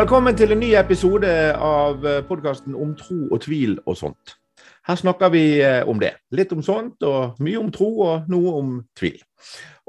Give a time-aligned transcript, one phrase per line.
[0.00, 1.28] Velkommen til en ny episode
[1.60, 4.30] av podkasten om tro og tvil og sånt.
[4.88, 6.14] Her snakker vi eh, om det.
[6.32, 9.18] Litt om sånt, og mye om tro og noe om tvil.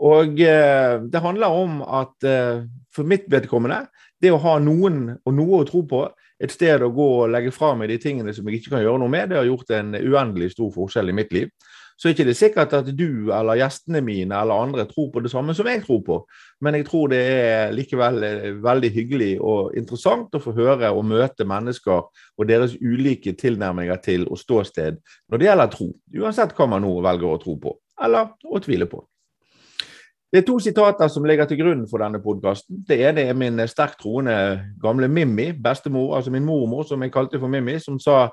[0.03, 3.85] Og eh, det handler om at eh, for mitt vedkommende,
[4.19, 6.03] det å ha noen og noe å tro på,
[6.43, 8.99] et sted å gå og legge fra meg de tingene som jeg ikke kan gjøre
[9.05, 11.70] noe med, det har gjort en uendelig stor forskjell i mitt liv
[12.01, 15.29] så er det ikke sikkert at du eller gjestene mine eller andre tror på det
[15.29, 16.15] samme som jeg tror på.
[16.65, 21.05] Men jeg tror det er likevel eh, veldig hyggelig og interessant å få høre og
[21.05, 24.97] møte mennesker og deres ulike tilnærminger til og ståsted
[25.29, 25.91] når det gjelder tro.
[26.23, 29.05] Uansett hva man nå velger å tro på, eller å tvile på.
[30.31, 32.81] Det er to sitater som ligger til grunn for denne podkasten.
[32.87, 34.33] Det ene er min sterkt troende
[34.81, 38.31] gamle Mimmi, bestemor, altså min mormor, som jeg kalte for Mimmi, som sa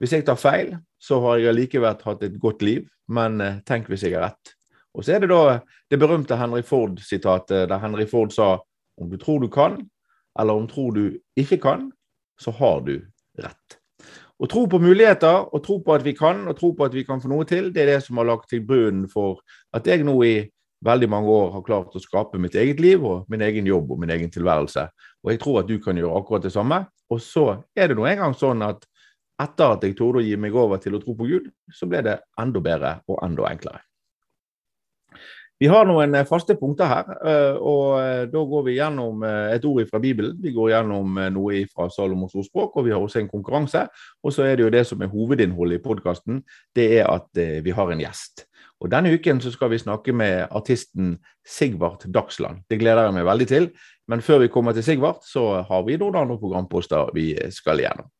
[0.00, 3.88] hvis jeg tar feil, så har jeg allikevel hatt et godt liv, men eh, tenk
[3.90, 4.54] hvis jeg har rett.
[4.96, 5.58] Og så er det da
[5.92, 8.56] det berømte Henry Ford-sitatet der Henry Ford sa
[8.96, 9.78] om du tror du kan,
[10.38, 11.04] eller om du tror du
[11.36, 11.90] ikke kan,
[12.40, 12.98] så har du
[13.40, 13.76] rett.
[14.36, 17.04] Å tro på muligheter, og tro på at vi kan, og tro på at vi
[17.08, 19.40] kan få noe til, det er det som har lagt til grunnen for
[19.76, 20.34] at jeg nå i
[20.84, 24.02] veldig mange år har klart å skape mitt eget liv og min egen jobb og
[24.02, 24.84] min egen tilværelse.
[25.24, 26.82] Og jeg tror at du kan gjøre akkurat det samme.
[27.12, 28.84] Og så er det nå engang sånn at
[29.42, 32.02] etter at jeg torde å gi meg over til å tro på Gud, så ble
[32.06, 33.82] det enda bedre og enda enklere.
[35.56, 39.64] Vi har noen eh, faste punkter her, eh, og eh, da går vi gjennom et
[39.64, 40.34] ord fra Bibelen.
[40.42, 43.86] Vi går gjennom noe fra Salomos ordspråk, og vi har også en konkurranse.
[44.20, 46.42] Og så er det jo det som er hovedinnholdet i podkasten,
[46.76, 48.44] det er at vi har en gjest.
[48.84, 51.14] Og Denne uken så skal vi snakke med artisten
[51.48, 52.66] Sigvart Dagsland.
[52.68, 53.70] Det gleder jeg meg veldig til.
[54.12, 58.12] Men før vi kommer til Sigvart, så har vi noen andre programposter vi skal igjennom.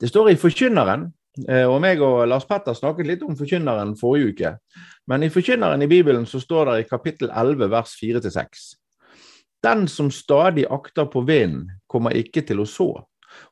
[0.00, 1.06] Det står i Forkynneren,
[1.48, 4.50] eh, og meg og Lars Petter snakket litt om Forkynneren forrige uke.
[5.08, 8.66] Men i Forkynneren i Bibelen så står det i kapittel 11 vers 4-6.
[9.64, 12.90] Den som stadig akter på vinden, kommer ikke til å så.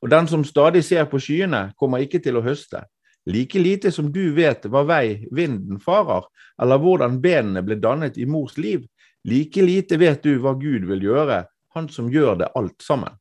[0.03, 2.85] Og den som stadig ser på skyene, kommer ikke til å høste.
[3.25, 6.29] Like lite som du vet hva vei vinden farer,
[6.61, 8.85] eller hvordan benene ble dannet i mors liv,
[9.25, 13.17] like lite vet du hva Gud vil gjøre, han som gjør det alt sammen.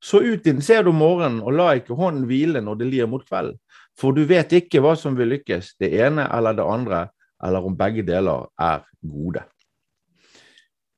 [0.00, 3.24] Så ut din ser du morgenen, og la ikke hånden hvile når det lir mot
[3.26, 3.54] kveld.
[4.00, 7.06] For du vet ikke hva som vil lykkes, det ene eller det andre,
[7.44, 9.44] eller om begge deler er gode.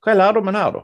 [0.03, 0.83] Hva er lærdommen her, da?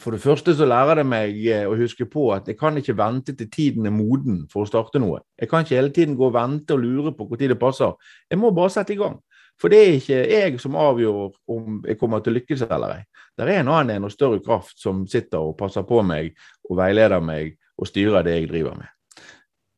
[0.00, 2.96] For det første så lærer det meg eh, å huske på at jeg kan ikke
[2.96, 5.20] vente til tiden er moden for å starte noe.
[5.36, 7.92] Jeg kan ikke hele tiden gå og vente og lure på når det passer.
[8.32, 9.18] Jeg må bare sette i gang.
[9.62, 13.02] For det er ikke jeg som avgjør om jeg kommer til å lykkes eller ei.
[13.38, 16.32] Det er en annen en og større kraft som sitter og passer på meg
[16.66, 18.90] og veileder meg og styrer det jeg driver med.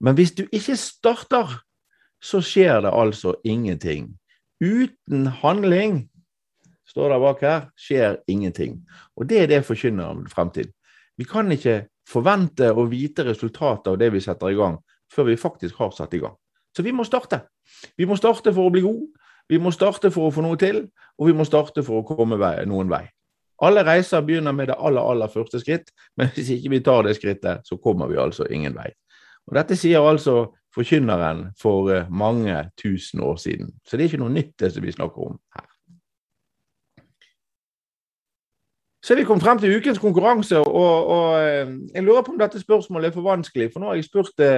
[0.00, 1.52] Men hvis du ikke starter,
[2.16, 4.14] så skjer det altså ingenting.
[4.64, 6.06] Uten handling,
[6.88, 8.78] står det bak her, skjer ingenting.
[9.20, 10.72] Og det er det forkynner fremtid.
[11.20, 14.78] Vi kan ikke forvente å vite resultatet av det vi setter i gang,
[15.12, 16.34] før vi faktisk har satt i gang.
[16.72, 17.44] Så vi må starte.
[18.00, 19.12] Vi må starte for å bli gode.
[19.48, 20.86] Vi må starte for å få noe til,
[21.18, 23.04] og vi må starte for å komme vei, noen vei.
[23.64, 27.14] Alle reiser begynner med det aller, aller første skritt, men hvis ikke vi tar det
[27.18, 28.90] skrittet, så kommer vi altså ingen vei.
[29.46, 33.70] Og Dette sier altså forkynneren for eh, mange tusen år siden.
[33.86, 35.68] Så det er ikke noe nytt det vi snakker om her.
[39.04, 42.40] Så er vi kommet frem til ukens konkurranse, og, og eh, jeg lurer på om
[42.40, 43.68] dette spørsmålet er for vanskelig.
[43.72, 44.52] For nå har jeg spurt det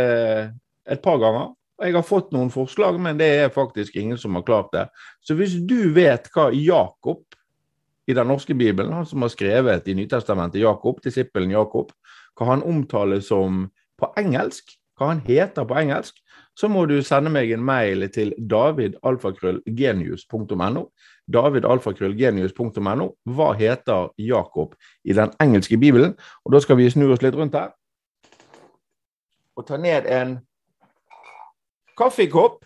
[0.86, 1.50] et par ganger,
[1.82, 4.88] jeg har fått noen forslag, men det er faktisk ingen som har klart det.
[5.20, 7.22] Så hvis du vet hva Jakob
[8.06, 11.86] i den norske bibelen, han som har skrevet i Nytestamentet Jakob, disippelen Jakob,
[12.38, 13.70] hva han omtales som
[14.00, 14.64] på engelsk,
[14.96, 16.14] hva han heter på engelsk,
[16.56, 20.82] så må du sende meg en mail til davidalfakrøllgenius.no.
[21.36, 23.06] Davidalfakrøllgenius.no.
[23.36, 26.14] Hva heter Jakob i den engelske bibelen?
[26.46, 27.70] Og Da skal vi snu oss litt rundt her
[29.56, 30.36] og ta ned en
[31.98, 32.60] kaffekopp.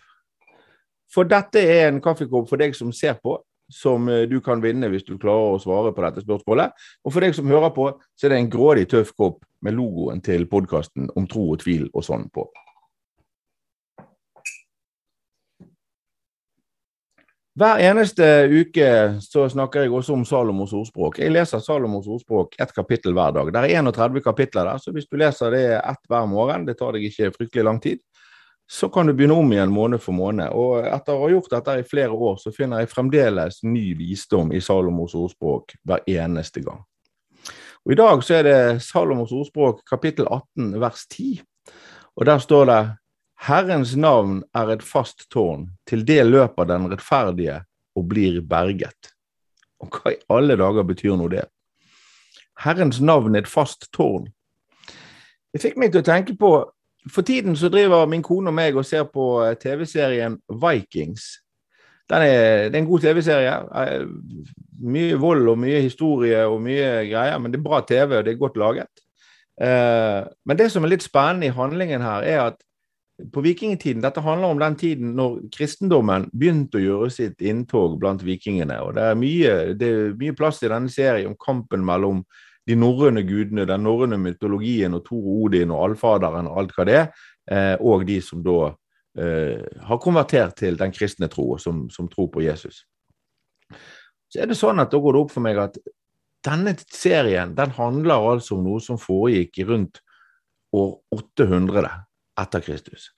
[1.11, 3.35] For dette er en kaffekopp for deg som ser på,
[3.71, 6.75] som eh, du kan vinne hvis du klarer å svare på dette spørsmålet.
[7.05, 10.23] Og for deg som hører på, så er det en grådig tøff kopp med logoen
[10.23, 12.47] til podkasten om tro og tvil og sånn på.
[17.59, 18.85] Hver eneste uke
[19.19, 21.17] så snakker jeg også om Salomos ordspråk.
[21.19, 23.51] Jeg leser Salomos ordspråk ett kapittel hver dag.
[23.51, 26.95] Det er 31 kapitler der, så hvis du leser det ett hver morgen, det tar
[26.95, 27.99] deg ikke fryktelig lang tid,
[28.71, 30.53] så kan du begynne om igjen måned for måned.
[30.55, 34.53] Og etter å ha gjort dette i flere år, så finner jeg fremdeles ny visdom
[34.55, 36.79] i Salomos ordspråk hver eneste gang.
[37.83, 41.43] Og I dag så er det Salomos ordspråk kapittel 18 vers 10.
[42.15, 42.79] Og der står det
[43.43, 47.59] Herrens navn er et fast tårn, til det løper den rettferdige
[47.99, 49.11] og blir berget.
[49.83, 51.49] Og hva i alle dager betyr nå det?
[52.63, 54.31] Herrens navn er et fast tårn.
[55.51, 56.53] Det fikk meg til å tenke på
[57.09, 61.29] For tiden så driver min kone og meg og ser på eh, TV-serien Vikings.
[62.11, 62.25] Er,
[62.67, 63.53] det er en god TV-serie.
[63.81, 64.03] Eh,
[64.81, 68.33] mye vold og mye historie og mye greier, men det er bra TV, og det
[68.33, 69.05] er godt laget.
[69.61, 72.61] Eh, men det som er litt spennende i handlingen her, er at
[73.33, 78.23] på vikingtiden Dette handler om den tiden når kristendommen begynte å gjøre sitt inntog blant
[78.25, 78.79] vikingene.
[78.81, 82.23] og Det er mye, det er mye plass i denne serien om kampen mellom
[82.67, 86.97] de norrøne gudene, den norrøne mytologien og Tor Odin og allfaderen og alt hva det
[86.99, 87.07] er,
[87.49, 88.57] eh, og de som da
[89.17, 92.83] eh, har konvertert til den kristne tro, som, som tror på Jesus.
[94.31, 95.81] Så er det sånn at da går det opp for meg at
[96.45, 99.99] denne serien den handler altså om noe som foregikk rundt
[100.73, 101.89] år 800
[102.41, 103.09] etter Kristus.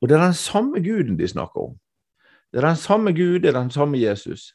[0.00, 1.78] Og det er den samme guden de snakker om.
[2.50, 4.54] Det er den samme Gud, det er den samme Jesus.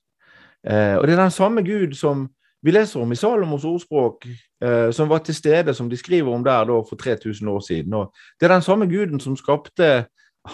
[0.68, 2.28] Eh, og det er den samme Gud som
[2.66, 4.26] vi leser om i Salomos ordspråk,
[4.64, 7.94] eh, som var til stede, som de skriver om der da, for 3000 år siden.
[7.94, 10.06] Og det er den samme guden som skapte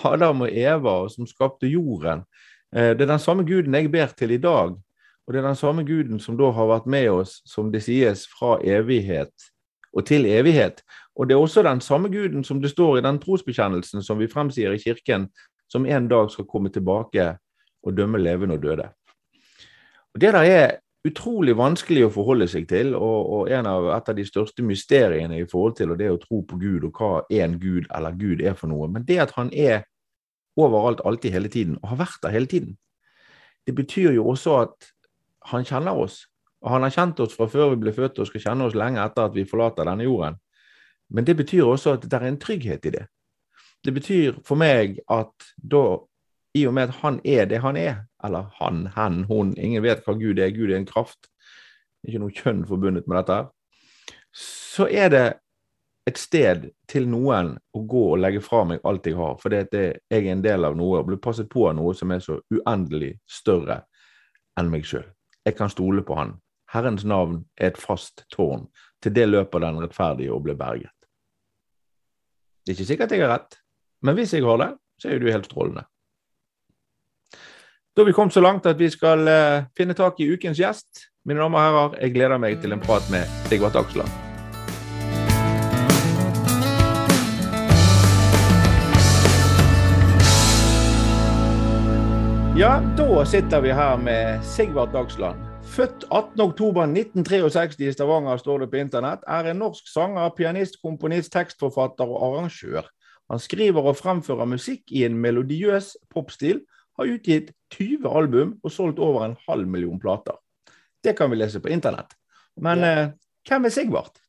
[0.03, 2.25] Adam og Eva, og som skapte jorden.
[2.75, 4.75] Eh, det er den samme guden jeg ber til i dag.
[5.27, 8.25] Og det er den samme guden som da har vært med oss, som det sies,
[8.27, 9.31] fra evighet
[9.93, 10.81] og til evighet.
[11.15, 14.27] Og det er også den samme guden som det står i den trosbekjennelsen som vi
[14.27, 15.29] fremsier i kirken,
[15.69, 17.37] som en dag skal komme tilbake
[17.83, 18.89] og dømme levende og døde.
[20.13, 20.71] Og Det der er
[21.07, 25.47] utrolig vanskelig å forholde seg til, og, og av, et av de største mysteriene i
[25.49, 28.69] forhold til det å tro på Gud, og hva en Gud eller Gud er for
[28.69, 28.89] noe.
[28.91, 29.87] Men det at han er
[30.59, 32.75] overalt, alltid, hele tiden, og har vært der hele tiden,
[33.65, 34.91] det betyr jo også at
[35.51, 36.25] han kjenner oss.
[36.61, 39.01] Og han har kjent oss fra før vi ble født, og skal kjenne oss lenge
[39.01, 40.37] etter at vi forlater denne jorden.
[41.11, 43.05] Men det betyr også at det er en trygghet i det.
[43.81, 45.97] Det betyr for meg at da
[46.57, 50.03] i og med at han er det han er, eller han, hen, hun, ingen vet
[50.05, 51.29] hva Gud er, Gud er en kraft,
[52.01, 53.39] det er ikke noe kjønn forbundet med dette,
[54.35, 55.25] så er det
[56.09, 59.99] et sted til noen å gå og legge fra meg alt jeg har, fordi jeg
[60.09, 63.13] er en del av noe og blir passet på av noe som er så uendelig
[63.29, 63.83] større
[64.59, 65.05] enn meg sjøl.
[65.45, 66.35] Jeg kan stole på Han.
[66.71, 68.67] Herrens navn er et fast tårn.
[69.01, 70.93] Til det løper den rettferdige og blir berget.
[72.61, 73.57] Det er ikke sikkert jeg har rett,
[74.05, 74.69] men hvis jeg har det,
[75.01, 75.83] så er jo du helt strålende.
[77.91, 81.09] Da har vi kommet så langt at vi skal uh, finne tak i ukens gjest.
[81.27, 84.07] Mine damer og herrer, jeg gleder meg til en prat med Sigvart Aksland.
[92.55, 95.43] Ja, da sitter vi her med Sigvart Dagsland.
[95.75, 99.27] Født 18.10.1963 i Stavanger, står det på internett.
[99.27, 102.87] Er en norsk sanger, pianist, komponist, tekstforfatter og arrangør.
[103.27, 106.63] Han skriver og fremfører musikk i en melodiøs popstil
[107.01, 110.37] har utgitt 20 album og solgt over en halv million plater.
[111.03, 112.13] Det kan vi lese på internett.
[112.61, 112.91] Men ja.
[112.91, 113.13] eh,
[113.47, 114.21] hvem er Sigvart?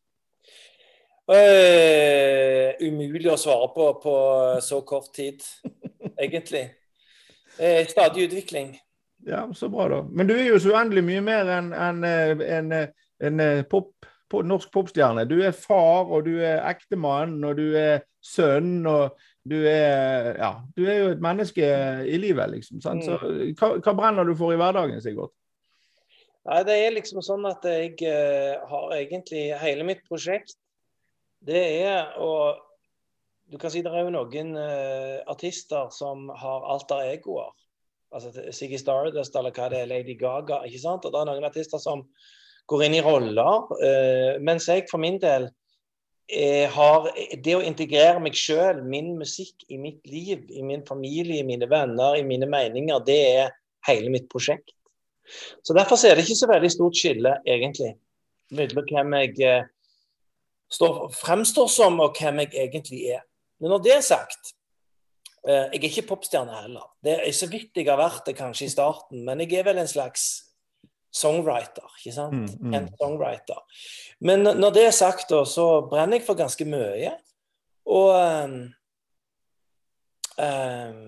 [1.32, 4.14] Uh, umulig å svare på på
[4.64, 5.44] så kort tid,
[6.22, 6.64] egentlig.
[7.60, 8.74] Uh, stadig utvikling.
[9.26, 10.00] Ja, så bra, da.
[10.10, 12.72] Men du er jo så uendelig mye mer enn en, en,
[13.22, 13.92] en, pop,
[14.32, 15.28] norsk popstjerne.
[15.30, 18.80] Du er far, og du er ektemann, og du er sønn.
[18.90, 19.14] og
[19.50, 21.68] du er, ja, du er jo et menneske
[22.06, 22.80] i livet, liksom.
[22.82, 23.02] Sant?
[23.04, 23.54] Så, mm.
[23.58, 25.32] hva, hva, brenner du for i hverdagen, Sigurd?
[26.46, 30.56] Nei, Det er liksom sånn at jeg uh, har egentlig hele mitt prosjekt
[31.46, 32.30] Det er å
[33.46, 37.50] Du kan si det er jo noen uh, artister som har alter egoer.
[38.14, 40.62] Altså Siggy Stardust eller hva det er, Lady Gaga.
[40.66, 41.04] ikke sant?
[41.04, 42.06] Og det er noen artister som
[42.70, 43.68] går inn i roller.
[43.76, 45.61] Uh, mens jeg for min del Eh,
[46.72, 47.08] har
[47.44, 51.66] Det å integrere meg sjøl, min musikk, i mitt liv, i min familie, i mine
[51.68, 53.50] venner, i mine meninger, det er
[53.88, 54.72] hele mitt prosjekt.
[55.62, 57.94] Så Derfor er det ikke så veldig stort skille, egentlig,
[58.52, 59.68] mellom hvem jeg eh,
[60.72, 63.22] står, fremstår som, og hvem jeg egentlig er.
[63.60, 64.54] Men når det er sagt,
[65.46, 66.88] eh, jeg er ikke popstjerne heller.
[67.04, 69.82] Det er så vidt jeg har vært det kanskje i starten, men jeg er vel
[69.82, 70.51] en slags
[71.12, 71.88] songwriter.
[71.98, 72.34] ikke sant?
[72.34, 72.76] Mm, mm.
[72.78, 73.60] En songwriter.
[74.24, 77.12] Men når det er sagt, da, så brenner jeg for ganske mye.
[77.92, 78.56] Og um,
[80.38, 81.04] um,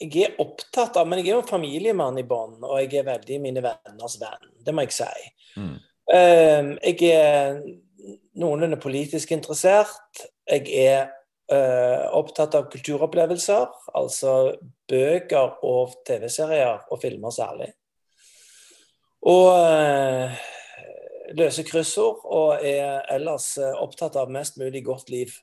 [0.00, 3.40] jeg er opptatt av Men jeg er jo familiemann i bånn, og jeg er veldig
[3.42, 4.50] mine venners venn.
[4.64, 5.30] Det må jeg si.
[5.60, 5.78] Mm.
[6.10, 7.60] Um, jeg er
[8.40, 10.24] noenlunde politisk interessert.
[10.48, 11.10] Jeg er
[11.52, 13.68] uh, opptatt av kulturopplevelser,
[13.98, 14.36] altså
[14.90, 17.70] bøker og TV-serier og filmer særlig.
[19.22, 20.40] Og eh,
[21.36, 25.34] løser kryssord og er ellers eh, opptatt av mest mulig godt liv.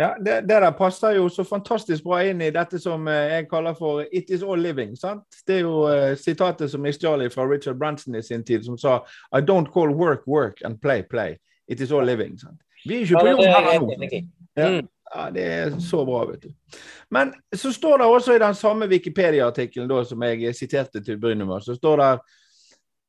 [0.00, 3.48] Ja, det, det, der passer jo så fantastisk bra inn i dette som eh, jeg
[3.50, 4.96] kaller for 'it is all living'.
[4.96, 5.24] sant?
[5.46, 8.78] Det er jo uh, sitatet som jeg stjal fra Richard Branson i sin tid, som
[8.78, 11.36] sa 'I don't call work work and play play'.
[11.68, 12.38] It is all living.
[12.38, 12.60] sant?
[12.86, 13.90] Vi er ikke på jobb her nå.
[14.56, 14.88] Ja, mm.
[15.12, 16.78] Ja, det er så bra, vet du.
[17.12, 21.48] Men så står det også i den samme Wikipedia-artikkelen som jeg siterte til å begynne
[21.48, 22.12] med, så står det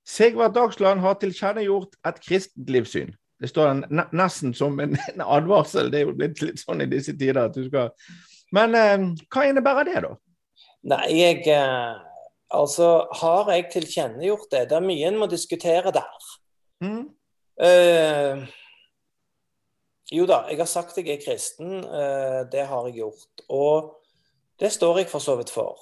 [0.03, 3.13] Sigvart Dagsland har tilkjennegjort et kristent livssyn.
[3.39, 5.89] Det står nesten som en, en, advarsel.
[5.91, 7.91] Det er jo blitt litt sånn i disse tider at du skal
[8.53, 10.11] Men eh, hva innebærer det, da?
[10.91, 11.93] Nei, jeg eh,
[12.53, 14.67] Altså, har jeg tilkjennegjort det?
[14.69, 16.27] Det er mye en må diskutere der.
[16.85, 17.07] Mm.
[17.57, 18.43] Uh,
[20.11, 21.83] jo da, jeg har sagt jeg er kristen.
[21.85, 23.45] Uh, det har jeg gjort.
[23.49, 23.93] Og
[24.59, 25.79] det står jeg for så vidt for.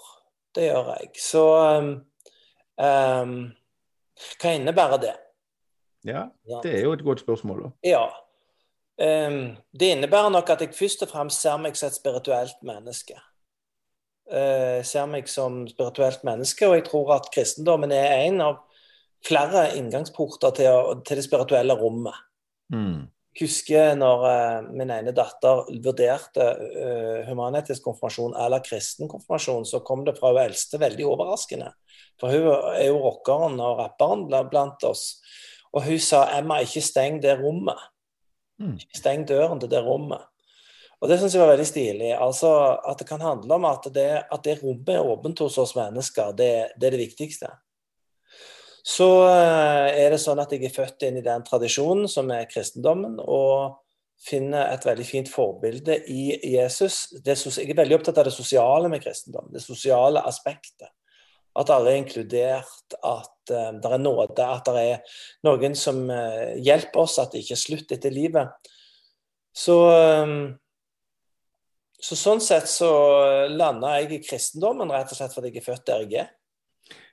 [0.55, 1.11] Det gjør jeg.
[1.21, 1.43] Så
[1.79, 1.91] um,
[2.77, 3.35] um,
[4.41, 5.15] hva innebærer det?
[6.05, 6.25] Ja,
[6.63, 7.63] det er jo et godt spørsmål.
[7.63, 7.71] da.
[7.85, 8.05] Ja.
[9.01, 13.17] Um, det innebærer nok at jeg først og fremst ser meg som et spirituelt menneske.
[14.31, 18.61] Uh, ser meg som spirituelt menneske, og jeg tror at kristendommen er en av
[19.27, 22.15] flere inngangsporter til, til det spirituelle rommet.
[22.73, 23.09] Mm.
[23.39, 30.03] Husker når uh, min ene datter vurderte uh, humanetisk konfirmasjon eller kristen konfirmasjon, så kom
[30.07, 31.69] det fra hun eldste veldig overraskende.
[32.19, 35.21] For hun er jo rockeren og rapperen blant oss.
[35.71, 37.79] Og hun sa Emma, ikke steng det rommet.
[38.61, 38.75] Mm.
[38.77, 40.27] Ikke steng døren til det rommet.
[41.01, 42.11] Og det syns jeg var veldig stilig.
[42.13, 42.51] Altså
[42.88, 46.35] At det kan handle om at det, at det rommet er åpent hos oss mennesker,
[46.38, 47.50] det, det, er det viktigste.
[48.83, 52.50] Så eh, er det sånn at jeg er født inn i den tradisjonen som er
[52.50, 53.81] kristendommen, og
[54.21, 56.23] finner et veldig fint forbilde i
[56.53, 57.07] Jesus.
[57.25, 60.91] Det, jeg er veldig opptatt av det sosiale med kristendom, det sosiale aspektet.
[61.57, 66.53] At alle er inkludert, at uh, det er nåde, at det er noen som uh,
[66.61, 68.69] hjelper oss, at det ikke er slutt etter livet.
[69.51, 69.75] Så,
[70.23, 70.53] um,
[72.00, 72.91] så sånn sett så
[73.51, 76.31] landa jeg i kristendommen rett og slett fordi jeg er født der jeg er.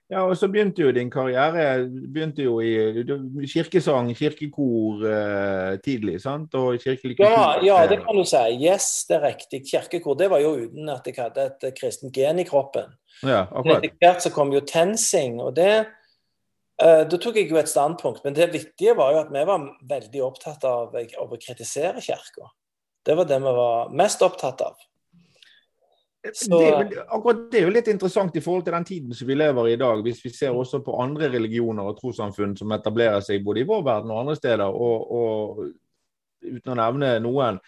[0.08, 3.04] Ja, og så begynte jo din karriere begynte jo i
[3.50, 6.54] kirkesang, kirkekor eh, tidlig, sant?
[6.56, 7.34] Og kirkelig kultur.
[7.34, 8.40] Ja, ja, det kan du si.
[8.56, 9.66] Yes, det er riktig.
[9.68, 10.16] Kirkekor.
[10.16, 12.96] Det var jo uten at jeg hadde et kristent gen i kroppen.
[13.20, 13.84] Ja, akkurat.
[13.84, 18.24] Etter hvert så kom jo TenSing, og det eh, Da tok jeg jo et standpunkt.
[18.24, 22.48] Men det viktige var jo at vi var veldig opptatt av, av å kritisere Kirka.
[23.04, 24.80] Det var det vi var mest opptatt av.
[26.32, 26.58] Så...
[26.58, 29.68] Det, akkurat det er jo litt interessant i forhold til den tiden som vi lever
[29.68, 30.02] i i dag.
[30.02, 33.84] Hvis vi ser også på andre religioner og trossamfunn som etablerer seg både i vår
[33.87, 35.66] verden og andre steder, og, og,
[36.42, 37.60] uten å nevne noen.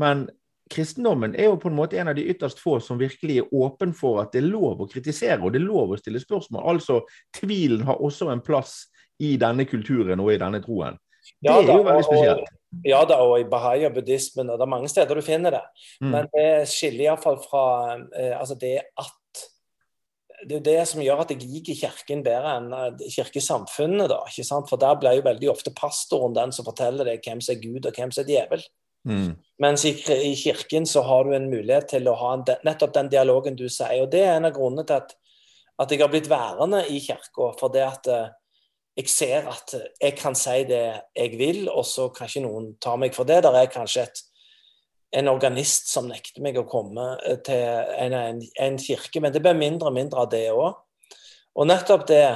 [0.00, 0.26] Men
[0.70, 3.92] kristendommen er jo på en måte en av de ytterst få som virkelig er åpen
[3.96, 6.64] for at det er lov å kritisere og det er lov å stille spørsmål.
[6.74, 7.02] Altså,
[7.36, 8.82] Tvilen har også en plass
[9.22, 10.96] i denne kulturen og i denne troen.
[11.40, 12.52] Det er jo veldig spesielt.
[12.84, 15.64] Ja da, og i bahai og buddhismen, og det er mange steder du finner det.
[16.00, 16.10] Mm.
[16.10, 19.20] Men det skiller iallfall fra eh, altså det at
[20.44, 24.08] det er jo det som gjør at jeg liker Kirken bedre enn eh, kirkesamfunnet.
[24.12, 24.68] da, ikke sant?
[24.70, 27.86] For der blir jo veldig ofte pastoren den som forteller deg hvem som er Gud
[27.86, 28.64] og hvem som er djevel.
[29.08, 29.34] Mm.
[29.60, 33.10] Mens i, i, Kirken så har du en mulighet til å ha en, nettopp den
[33.12, 34.02] dialogen du sier.
[34.04, 35.14] Og det er en av grunnene til at,
[35.80, 37.52] at jeg har blitt værende i Kirka.
[37.60, 38.32] For det at eh,
[38.94, 40.84] jeg ser at jeg kan si det
[41.16, 43.42] jeg vil, og så kan ikke noen ta meg for det.
[43.42, 44.22] Der er kanskje et,
[45.18, 47.64] en organist som nekter meg å komme eh, til
[47.98, 50.78] en, en, en kirke, men det blir mindre og mindre av det òg.
[51.54, 52.26] Og nettopp det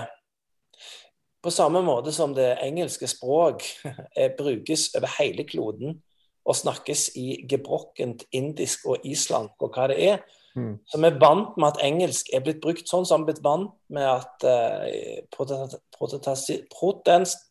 [1.38, 3.62] På samme måte som det engelske språk
[4.40, 5.94] brukes over hele kloden
[6.42, 10.18] og snakkes i gebrokkent indisk og islandsk og hva det er,
[10.58, 10.78] Mm.
[10.88, 13.74] Så vi er vant med at engelsk er blitt brukt sånn som vi er vant
[13.94, 14.86] med at uh,
[15.34, 15.78] protest,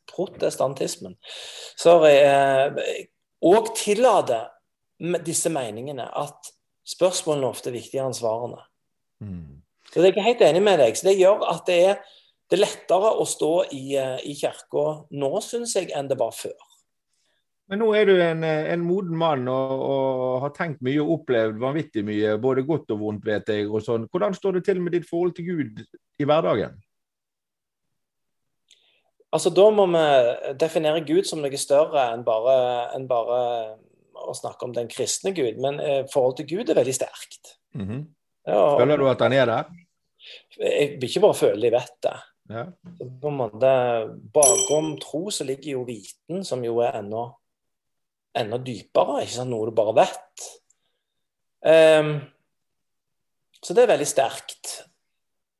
[0.09, 1.15] protestantismen
[1.79, 2.73] sorry, uh,
[3.47, 4.49] og tillater
[5.25, 6.51] disse meningene at
[6.87, 8.61] spørsmålene ofte er viktigere enn svarene.
[9.23, 9.61] Mm.
[9.91, 10.97] Så jeg er helt enig med deg.
[10.97, 11.99] Så det gjør at det er,
[12.49, 16.33] det er lettere å stå i, uh, i kirka nå, syns jeg, enn det var
[16.35, 16.57] før.
[17.67, 21.57] Men nå er du en, en moden mann og, og, har tenkt mye og opplevd
[21.59, 23.65] vanvittig mye, både godt og vondt, vet jeg.
[23.67, 24.05] og sånn.
[24.11, 26.77] Hvordan står det til med ditt forhold til Gud i hverdagen?
[29.35, 30.05] Altså, Da må vi
[30.61, 32.55] definere Gud som noe større enn bare,
[32.95, 33.39] enn bare
[34.17, 35.59] å snakke om den kristne Gud.
[35.63, 37.57] Men eh, forholdet til Gud er veldig sterkt.
[37.75, 38.05] Mm -hmm.
[38.47, 39.65] ja, Føler du at han er der?
[40.59, 42.15] Jeg vil ikke bare føle jeg vet det.
[42.49, 42.63] Ja.
[43.21, 43.71] På en måte,
[44.33, 47.35] Bakom tro så ligger jo viten, som jo er ennå
[48.39, 49.51] enda dypere, ikke sant?
[49.51, 50.47] noe du bare vet.
[51.67, 52.11] Um,
[53.63, 54.73] så det er veldig sterkt.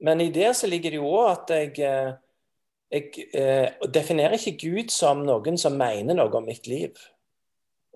[0.06, 2.12] Men i det så ligger det jo òg at jeg, eh,
[2.94, 6.94] jeg eh, definerer ikke Gud som noen som mener noe om mitt liv.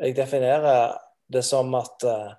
[0.01, 0.97] Jeg definerer
[1.31, 2.31] det som at eh,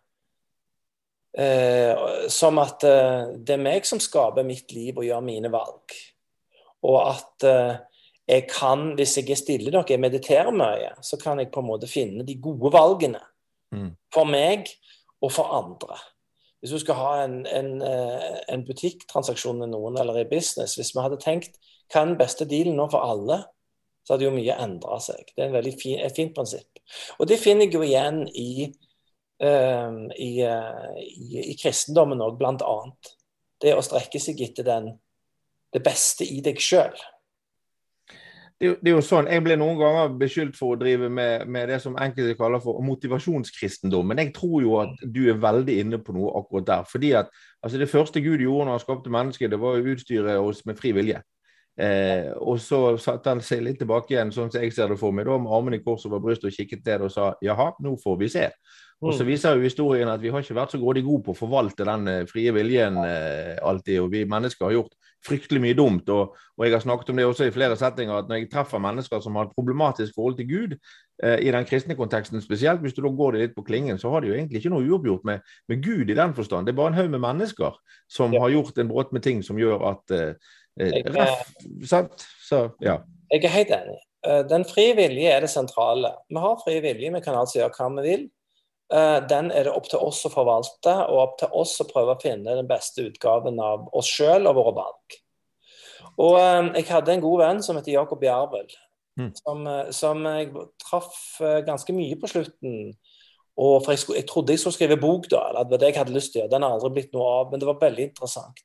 [2.29, 5.95] Som at eh, det er meg som skaper mitt liv og gjør mine valg.
[6.83, 7.47] Og at
[8.29, 11.69] jeg kan, hvis jeg er stille nok, jeg mediterer mye, så kan jeg på en
[11.69, 13.21] måte finne de gode valgene.
[13.75, 13.95] Mm.
[14.14, 14.69] For meg
[15.23, 15.99] og for andre.
[16.62, 21.02] Hvis du skal ha en, en, en butikktransaksjon med noen eller i business, hvis vi
[21.02, 21.59] hadde tenkt
[21.91, 23.43] hva er den beste dealen nå for alle,
[24.02, 25.31] så hadde jo mye endra seg.
[25.35, 26.81] Det er en veldig fin, et fint prinsipp.
[27.19, 28.69] Og det finner jeg jo igjen i,
[29.45, 33.12] uh, i, uh, i, i, kristendommen òg, annet.
[33.62, 34.91] Det å strekke seg etter den,
[35.73, 36.95] det beste i deg sjøl.
[38.62, 41.66] Det, det, er jo sånn, Jeg ble noen ganger beskyldt for å drive med, med
[41.73, 44.07] det som enkelte kaller for motivasjonskristendom.
[44.07, 46.85] Men jeg tror jo at du er veldig inne på noe akkurat der.
[46.87, 50.38] fordi at altså Det første Gud gjorde når han skapte mennesket, det var å utstyre
[50.38, 51.19] oss med fri vilje.
[51.81, 55.14] Eh, og så satte han seg litt tilbake igjen, sånn som jeg ser det for
[55.16, 57.97] meg, da, med armene i kors over brystet og kikket ned og sa jaha, nå
[57.99, 58.47] får vi se.
[59.02, 59.31] Og så mm.
[59.33, 62.11] viser jo historien at vi har ikke vært så grådig gode på å forvalte den
[62.12, 64.04] eh, frie viljen eh, alltid.
[64.04, 64.95] Og vi mennesker har gjort
[65.26, 66.09] fryktelig mye dumt.
[66.12, 68.83] Og, og, jeg har snakket om det også i flere settinger, at når jeg treffer
[68.83, 70.76] mennesker som har et problematisk forhold til Gud,
[71.23, 74.11] eh, i den kristne konteksten spesielt, hvis du da går det litt på klingen, så
[74.12, 76.67] har de jo egentlig ikke noe uoppgjort med, med Gud i den forstand.
[76.67, 77.79] Det er bare en haug med mennesker
[78.11, 78.43] som ja.
[78.45, 82.25] har gjort en brått med ting som gjør at eh, jeg, jeg, sant?
[82.43, 83.00] Så, ja.
[83.33, 83.99] jeg er helt enig.
[84.26, 86.14] Eh, den frie vilje er det sentrale.
[86.31, 88.31] Vi har fri vilje, vi kan altså gjøre hva vi vil.
[88.93, 92.13] Eh, den er det opp til oss å forvalte, og opp til oss å prøve
[92.13, 95.19] å finne den beste utgaven av oss sjøl og våre valg.
[96.21, 96.37] Og
[96.77, 98.69] jeg hadde en god venn som heter Jakob Jarvel,
[99.17, 99.31] mm.
[99.39, 100.51] som, som, jeg
[100.83, 101.15] traff
[101.65, 102.93] ganske mye på slutten.
[103.63, 105.91] Og for jeg, skulle, jeg, trodde jeg skulle skrive bok, da, eller det var det
[105.93, 106.53] jeg hadde lyst til å gjøre.
[106.53, 108.65] Den har aldri blitt noe av, men det var veldig interessant.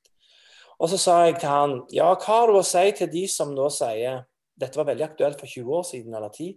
[0.78, 3.54] Og så sa jeg til han ja, hva har du å si til de som
[3.56, 4.26] nå sier
[4.58, 6.56] Dette var veldig aktuelt for 20 år siden eller 10.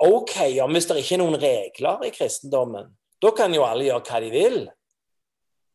[0.00, 2.88] OK, om hvis det ikke er noen regler i kristendommen,
[3.20, 4.62] da kan jo alle gjøre hva de vil.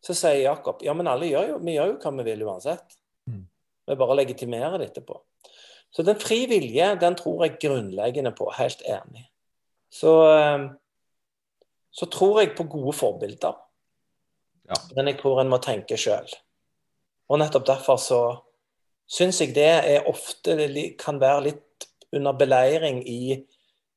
[0.06, 2.98] Så sier Jakob ja, men alle gjør jo, vi gjør jo hva vi vil uansett.
[3.30, 3.44] Mm.
[3.86, 5.20] Vi bare legitimerer det etterpå.
[5.94, 8.50] Så den fri vilje, den tror jeg grunnleggende på.
[8.58, 9.28] Helt enig.
[9.94, 10.66] Så, eh,
[11.92, 13.62] så tror jeg på gode forbilder.
[14.70, 14.80] Ja.
[14.98, 16.28] Men jeg tror en må tenke sjøl.
[17.30, 18.22] Og nettopp derfor så
[19.10, 20.58] syns jeg det er ofte
[21.00, 23.38] kan være litt under beleiring i,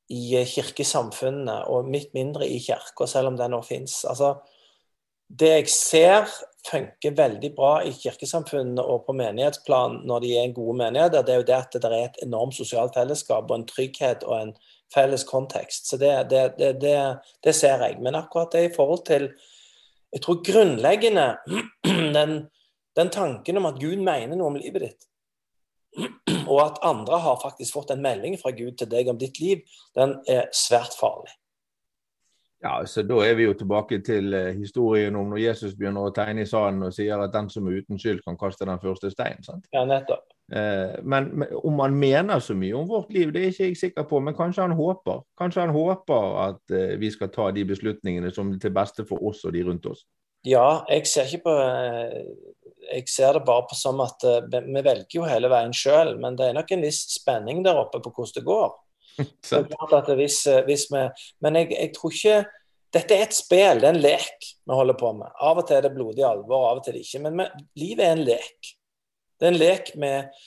[0.08, 4.00] i kirkesamfunnene, og mitt mindre i kirka, selv om det nå fins.
[4.08, 4.36] Altså,
[5.28, 6.30] det jeg ser
[6.68, 11.34] funker veldig bra i kirkesamfunnene og på menighetsplan når de er en gode menigheter, det
[11.34, 14.52] er jo det at det er et enormt sosialt fellesskap og en trygghet og en
[14.94, 15.90] felles kontekst.
[15.90, 16.96] Så det, det, det,
[17.44, 18.00] det ser jeg.
[18.00, 19.32] Men akkurat det i forhold til
[20.12, 21.36] Jeg tror grunnleggende
[22.16, 22.46] den
[22.98, 25.06] den tanken om at Gud mener noe om livet ditt,
[26.50, 29.64] og at andre har faktisk fått en melding fra Gud til deg om ditt liv,
[29.98, 31.32] den er svært farlig.
[32.62, 36.14] Ja, så Da er vi jo tilbake til uh, historien om når Jesus begynner å
[36.14, 39.12] tegne i sanden og sier at den som er uten skyld, kan kaste den første
[39.14, 39.44] steinen.
[39.46, 39.68] sant?
[39.72, 40.26] Ja, nettopp.
[40.50, 43.78] Uh, men, men, om han mener så mye om vårt liv, det er ikke jeg
[43.78, 44.18] sikker på.
[44.20, 48.50] Men kanskje han håper Kanskje han håper at uh, vi skal ta de beslutningene som
[48.50, 50.02] er til beste for oss og de rundt oss.
[50.46, 51.54] Ja, jeg ser ikke på
[52.88, 56.36] jeg ser det bare på som at uh, vi velger jo hele veien sjøl, men
[56.38, 58.70] det er nok en viss spenning der oppe på hvordan det går.
[60.06, 61.04] det hvis, uh, hvis vi,
[61.44, 62.38] men jeg, jeg, tror ikke
[62.94, 65.32] Dette er et spill, det er en lek vi holder på med.
[65.44, 67.20] Av og til er det blodig alvor, av og til ikke.
[67.20, 68.70] Men med, livet er en lek.
[69.36, 70.38] Det er en lek med,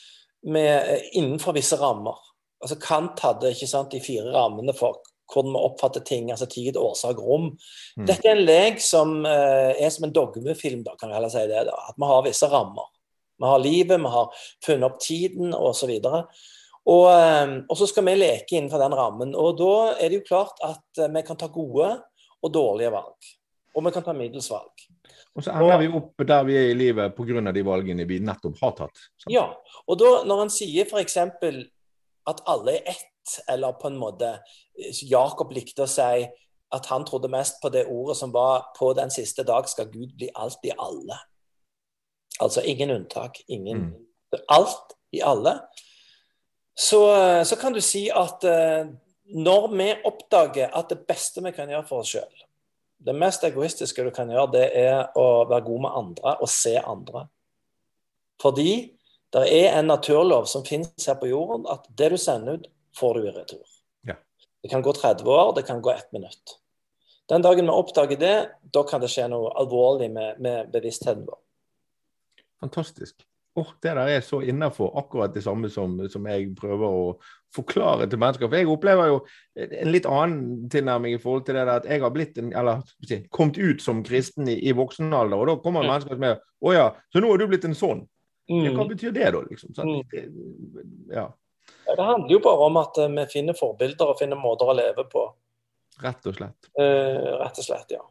[0.50, 2.17] med, eh, innenfor visse rammer.
[2.58, 4.98] Altså Kant hadde ikke sant, de fire rammene for
[5.34, 7.52] hvordan vi oppfatter ting, altså tid, årsak, rom.
[7.98, 8.06] Mm.
[8.10, 11.44] Dette er en lek som uh, er som en dogmefilm, da, kan vi heller si
[11.50, 11.65] det.
[11.70, 12.89] da, At vi har visse rammer.
[13.41, 15.94] Vi har livet, vi har funnet opp tiden osv.
[15.98, 16.39] Og,
[16.94, 19.36] og, uh, og så skal vi leke innenfor den rammen.
[19.38, 21.94] Og da er det jo klart at uh, vi kan ta gode
[22.41, 23.32] og dårlige valg.
[23.76, 24.89] Og vi kan ta middels valg.
[25.32, 27.52] Og så ender og, vi opp der vi er i livet pga.
[27.56, 29.04] de valgene vi nettopp har tatt.
[29.22, 29.32] Sant?
[29.32, 29.46] Ja,
[29.88, 31.17] og da når han sier f.eks.
[32.28, 33.11] at alle er ett
[33.48, 34.36] eller på en måte
[35.04, 36.26] Jakob likte å si
[36.72, 40.16] at han trodde mest på det ordet som var 'på den siste dag skal Gud
[40.16, 41.20] bli alt i alle'.
[42.40, 43.42] Altså ingen unntak.
[43.48, 44.06] Ingen mm.
[44.50, 45.60] Alt i alle.
[46.76, 47.00] Så,
[47.46, 48.88] så, kan du si at uh,
[49.26, 52.46] når vi oppdager at det beste vi kan gjøre for oss sjøl,
[53.06, 56.78] det mest egoistiske du kan gjøre, det er å være god med andre og se
[56.78, 57.28] andre.
[58.42, 58.98] Fordi
[59.34, 62.68] det er en naturlov som finnes her på jorden, at det du sender ut,
[63.00, 63.64] får du i retur.
[64.08, 64.16] Ja.
[64.64, 66.58] Det kan gå 30 år, det kan gå ett minutt.
[67.30, 71.38] Den dagen vi oppdager det, da kan det skje noe alvorlig med, med bevisstheten vår.
[72.62, 73.24] Fantastisk.
[73.56, 77.06] oh, det der er så innafor akkurat det samme som, som, jeg prøver å
[77.56, 78.48] forklare til mennesker.
[78.48, 79.18] For jeg opplever jo
[79.60, 82.84] en litt annen tilnærming i forhold til det der at jeg har blitt en, eller
[83.30, 85.92] kommet ut som kristen i, i voksen alder, og da kommer mm.
[85.92, 88.06] mennesker er Å ja, så nå har du blitt en sånn.
[88.52, 88.64] Mm.
[88.66, 89.44] Ja, hva betyr det, da?
[89.50, 89.76] liksom?
[89.76, 91.12] Sånn, mm.
[91.16, 91.30] ja.
[91.98, 95.28] Det handler jo bare om at vi finner forbilder og finner måter å leve på.
[96.02, 96.72] Rett og slett.
[96.80, 98.04] Eh, rett og slett, ja.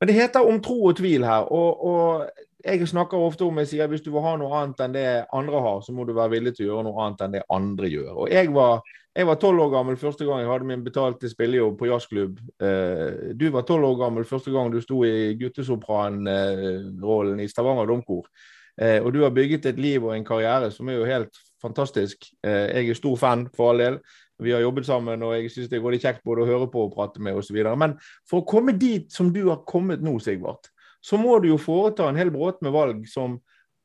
[0.00, 1.48] Men det heter om tro og tvil her.
[1.52, 4.94] og, og jeg snakker ofte om jeg sier hvis du vil ha noe annet enn
[4.96, 7.44] det andre har, så må du være villig til å gjøre noe annet enn det
[7.52, 8.12] andre gjør.
[8.24, 12.40] Og Jeg var tolv år gammel første gang jeg hadde min betalte spillejobb på jazzklubb.
[12.60, 18.26] Eh, du var tolv år gammel første gang du sto i guttesopranrollen i Stavanger Domkor.
[18.76, 22.28] Eh, og du har bygget et liv og en karriere som er jo helt fantastisk.
[22.44, 23.98] Eh, jeg er stor fan, for all del.
[24.42, 26.86] Vi har jobbet sammen, og jeg syns det er veldig kjekt både å høre på
[26.86, 27.56] og prate med osv.
[27.78, 27.96] Men
[28.28, 30.68] for å komme dit som du har kommet nå, Sigvart,
[31.00, 33.38] så må du jo foreta en hel bråte med valg som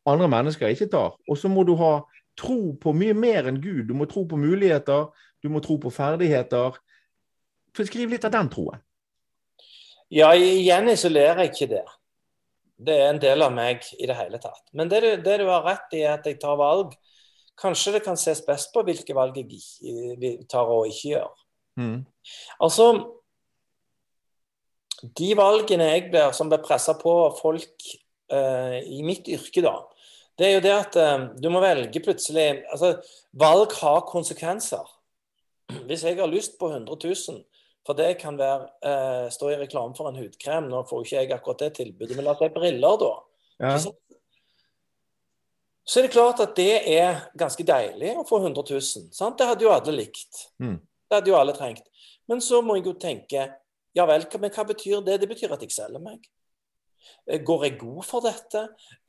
[0.10, 1.16] andre mennesker ikke tar.
[1.30, 2.00] Og så må du ha
[2.40, 3.86] tro på mye mer enn Gud.
[3.88, 5.12] Du må tro på muligheter,
[5.44, 6.80] du må tro på ferdigheter.
[7.78, 8.82] Skriv litt av den troen.
[10.12, 11.86] Ja, igjen isolerer jeg ikke det.
[12.82, 14.66] Det er en del av meg i det hele tatt.
[14.76, 16.96] Men det du, det du har rett i, er at jeg tar valg.
[17.62, 21.34] Kanskje det kan ses best på hvilke valg jeg tar og ikke gjør.
[21.80, 22.00] Mm.
[22.64, 22.88] Altså,
[25.02, 27.88] de valgene jeg blir, som blir pressa på folk
[28.34, 29.78] uh, i mitt yrke, da,
[30.40, 32.96] det er jo det at uh, du må velge plutselig altså,
[33.38, 34.84] Valg har konsekvenser.
[35.88, 37.44] Hvis jeg har lyst på 100 000,
[37.88, 41.36] for det kan være uh, stå i reklame for en hudkrem, nå får ikke jeg
[41.36, 43.12] akkurat det tilbudet, men la oss si briller, da.
[43.62, 43.76] Ja.
[45.86, 49.10] Så er det klart at det er ganske deilig å få 100 000.
[49.16, 49.38] Sant?
[49.40, 50.46] Det hadde jo alle likt.
[50.62, 50.78] Mm.
[50.80, 51.88] Det hadde jo alle trengt.
[52.30, 53.50] Men så må jeg jo tenke
[53.98, 55.18] ja vel, men hva betyr det?
[55.20, 56.24] Det betyr at jeg selger meg.
[57.28, 58.62] Eh, går jeg god for dette?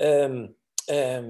[0.02, 0.40] Um,
[0.90, 1.28] um,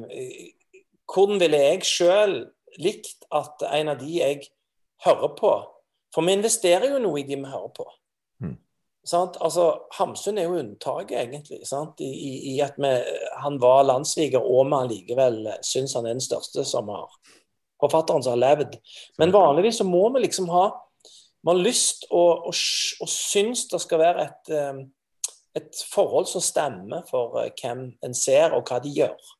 [1.13, 2.37] hvordan ville jeg sjøl
[2.81, 4.47] likt at en av de jeg
[5.05, 5.53] hører på
[6.15, 7.85] For vi investerer jo noe i de vi hører på.
[9.03, 9.33] Mm.
[9.41, 9.67] Altså,
[9.99, 11.59] Hamsun er jo unntaket, egentlig.
[11.63, 12.93] I, i, I, at vi,
[13.43, 17.11] han var landssviker, og vi allikevel syns han er den største som har
[17.83, 18.79] forfatteren som har levd.
[19.19, 20.69] Men vanligvis så må vi liksom ha
[21.43, 22.55] vi har lyst og, og,
[23.03, 24.83] og syns det skal være et, eh,
[25.59, 29.33] et forhold som stemmer for eh, hvem en ser, og hva de gjør.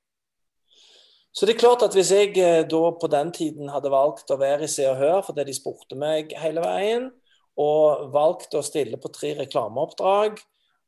[1.33, 4.41] Så det er klart at hvis jeg eh, da på den tiden hadde valgt å
[4.41, 7.13] være i Se og Hør fordi de spurte meg hele veien,
[7.61, 10.39] og valgt å stille på tre reklameoppdrag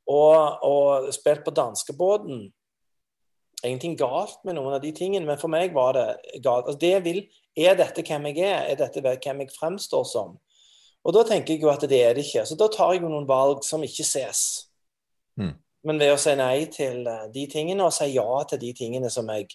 [0.08, 2.46] og, og spilt på danskebåten
[3.64, 6.66] Ingenting galt med noen av de tingene, men for meg var det galt.
[6.68, 7.22] Altså det vil,
[7.56, 8.66] er dette hvem jeg er?
[8.68, 10.34] Er dette hvem jeg fremstår som?
[11.04, 12.44] Og da tenker jeg jo at det er det ikke.
[12.48, 14.42] Så da tar jeg jo noen valg som ikke ses.
[15.40, 15.54] Mm.
[15.84, 19.10] Men ved å si nei til eh, de tingene, og si ja til de tingene
[19.12, 19.48] som jeg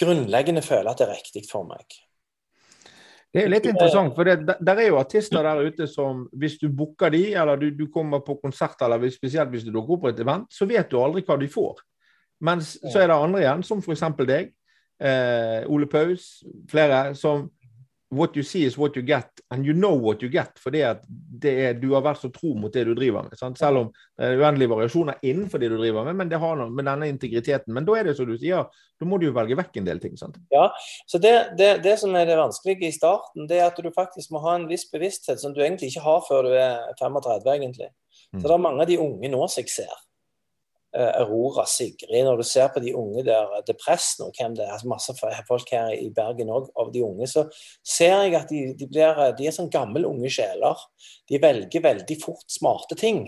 [0.00, 1.84] grunnleggende føler at det er riktig for meg.
[3.32, 6.66] Det er litt interessant, for det, der er jo artister der ute som hvis du
[6.68, 10.10] booker de, eller du, du kommer på konsert, eller spesielt hvis du dukker opp på
[10.12, 11.80] et event, så vet du aldri hva de får.
[12.44, 14.04] Mens så er det andre igjen, som f.eks.
[14.28, 14.52] deg,
[15.00, 17.46] eh, Ole Paus, flere, som
[18.12, 20.58] what you see is what you get, and you know what you get.
[20.60, 21.04] Fordi at
[21.44, 23.38] er, du har vært så tro mot det du driver med.
[23.40, 23.58] Sant?
[23.58, 26.68] Selv om det er uendelige variasjoner innenfor det du driver med, men det har noe
[26.70, 27.72] med denne integriteten.
[27.72, 28.68] Men da er det som du sier,
[29.00, 30.20] da må du jo velge vekk en del ting.
[30.20, 30.36] sant?
[30.52, 30.68] Ja,
[31.08, 34.36] så det, det, det, som er det vanskelige i starten, det er at du faktisk
[34.36, 37.92] må ha en viss bevissthet som du egentlig ikke har før du er 35, egentlig.
[38.28, 38.46] Så mm.
[38.46, 40.11] det er mange av de unge nå som jeg ser Eh,
[40.92, 44.90] Aurora, Sigrid, når du ser på de unge der, Depressen og hvem det er, altså
[44.90, 45.14] masse
[45.48, 47.46] folk her i Bergen òg, av de unge, så
[47.80, 50.82] ser jeg at de, de, blir, eh, de er sånn gamle, unge sjeler.
[51.30, 53.24] De velger veldig fort smarte ting.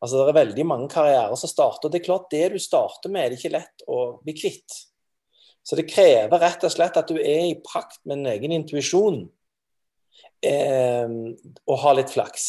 [0.00, 1.88] Altså Det er veldig mange karrierer som starter.
[1.88, 4.78] og Det er klart det du starter med, er det ikke lett å bli kvitt.
[5.66, 9.24] Så det krever rett og slett at du er i pakt med en egen intuisjon
[10.46, 11.12] eh,
[11.66, 12.46] og har litt flaks.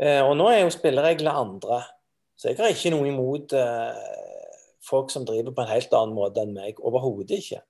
[0.00, 1.80] Eh, og nå er jo spillereglene andre.
[2.40, 4.04] Så jeg har ikke noe imot eh,
[4.88, 6.80] folk som driver på en helt annen måte enn meg.
[6.80, 7.60] Overhodet ikke.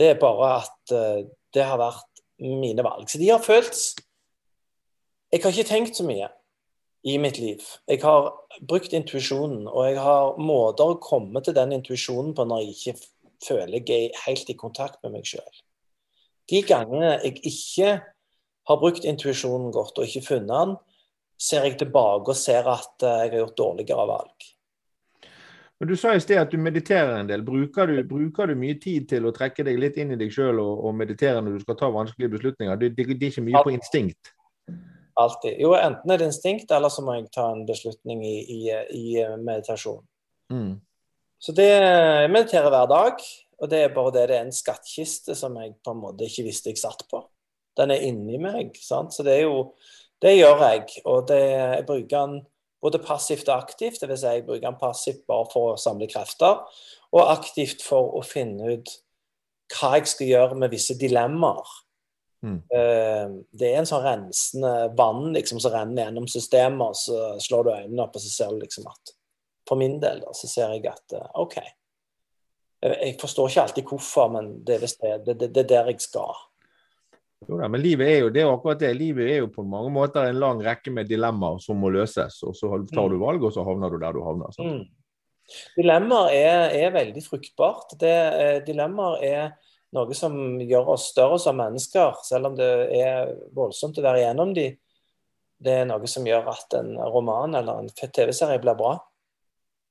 [0.00, 3.04] Det er bare at eh, det har vært mine valg.
[3.10, 3.90] Så de har føltes
[5.28, 6.30] Jeg har ikke tenkt så mye
[7.04, 7.60] i mitt liv.
[7.84, 8.30] Jeg har
[8.64, 12.94] brukt intuisjonen, og jeg har måter å komme til den intuisjonen på når jeg ikke
[13.44, 15.60] føler jeg er helt i kontakt med meg sjøl.
[16.48, 17.90] De gangene jeg ikke
[18.68, 20.74] har brukt intuisjonen godt og ikke funnet den,
[21.38, 24.48] ser jeg tilbake og ser at eh, jeg har gjort dårligere valg.
[25.78, 27.44] Men Du sa i sted at du mediterer en del.
[27.46, 30.58] Bruker du, bruker du mye tid til å trekke deg litt inn i deg sjøl
[30.58, 32.80] og, og, meditere når du skal ta vanskelige beslutninger?
[32.80, 34.32] Det, det, det er ikke mye på instinkt?
[35.18, 35.54] Alltid.
[35.62, 38.60] Jo, enten er det instinkt, eller så må jeg ta en beslutning i, i,
[38.94, 39.06] i
[39.38, 40.02] meditasjon.
[40.50, 40.76] Mm.
[41.38, 43.22] Så det jeg mediterer hver dag.
[43.58, 46.46] Og det er bare det det er en skattkiste som jeg på en måte ikke
[46.46, 47.24] visste jeg satt på.
[47.78, 48.76] Den er inni meg.
[48.82, 49.14] sant?
[49.14, 49.72] Så det er jo
[50.22, 50.86] Det gjør jeg.
[51.06, 52.38] Og det, jeg bruker den
[52.82, 54.00] både passivt og aktivt.
[54.02, 54.22] Dvs.
[54.22, 56.64] Si jeg bruker den passivt bare for å samle krefter,
[57.14, 58.96] og aktivt for å finne ut
[59.74, 61.76] hva jeg skal gjøre med visse dilemmaer.
[62.46, 62.58] Mm.
[62.70, 67.66] Eh, det er en sånn rensende vann liksom, som renner gjennom systemet, og så slår
[67.66, 69.14] du øynene opp og så ser du liksom at
[69.68, 71.58] For min del da, så ser jeg at eh, OK.
[72.80, 76.38] Jeg forstår ikke alltid hvorfor, men det er, det, det, det er der jeg skal.
[77.46, 78.90] Jo da, men livet er jo det er akkurat det.
[78.98, 82.40] Livet er jo på mange måter en lang rekke med dilemmaer som må løses.
[82.42, 83.22] Og så tar du mm.
[83.22, 84.58] valg, og så havner du der du havner.
[84.58, 84.82] Mm.
[85.78, 87.94] Dilemmaer er, er, veldig fruktbart.
[88.00, 89.54] Det, eh, dilemmaer er
[89.96, 94.52] noe som gjør oss større som mennesker, selv om det er voldsomt å være igjennom
[94.56, 94.68] de.
[95.58, 98.96] Det er noe som gjør at en roman eller en TV-serie blir bra.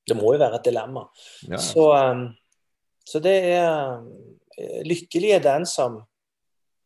[0.07, 1.03] Det må jo være et dilemma.
[1.49, 1.59] Ja.
[1.59, 2.27] Så, um,
[3.07, 3.97] så, det er
[4.57, 5.99] eh, Lykkelig er den som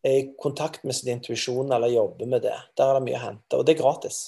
[0.03, 2.57] er i kontakt med sin intuisjon eller jobber med det.
[2.77, 4.21] Der er det mye å hente, og det er gratis.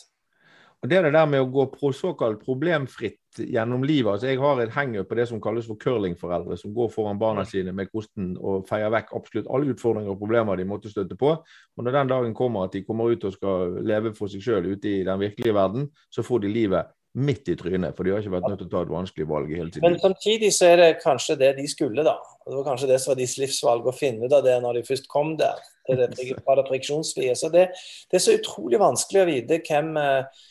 [0.84, 4.12] Og Det er det der med å gå på såkalt problemfritt gjennom livet.
[4.12, 7.46] altså Jeg har et hangup på det som kalles for curlingforeldre, som går foran barna
[7.46, 11.32] sine med kosten og feier vekk absolutt alle utfordringer og problemer de måtte støtte på.
[11.78, 14.68] Og når den dagen kommer at de kommer ut og skal leve for seg sjøl
[14.74, 18.24] ute i den virkelige verden, så får de livet midt i trynet, for de har
[18.24, 19.86] ikke vært nødt til å ta et vanskelig valg hele tiden.
[19.86, 22.16] Men samtidig så er det kanskje det de skulle, da.
[22.42, 24.88] Det var kanskje det som var deres livsvalg, å finne ut av det når de
[24.88, 25.62] først kom der.
[25.86, 27.36] Til det, det friksjonsfrie.
[27.38, 27.68] Så det,
[28.10, 30.42] det, er så utrolig vanskelig å vite hvem eh,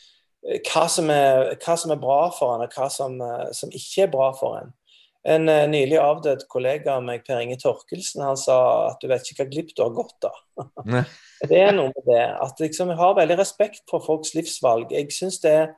[0.69, 4.07] hva som, er, hva som er, bra for en, og hva som, eh, som, ikke
[4.07, 4.73] er bra for en.
[5.23, 8.57] En uh, nylig avdød kollega av meg, Per Inge Torkelsen, han sa
[8.89, 10.41] at du vet ikke hva glipp du har gått av.
[11.51, 12.25] det er noe med det.
[12.43, 14.91] At liksom, jeg har veldig respekt for folks livsvalg.
[14.91, 15.71] Jeg syns det er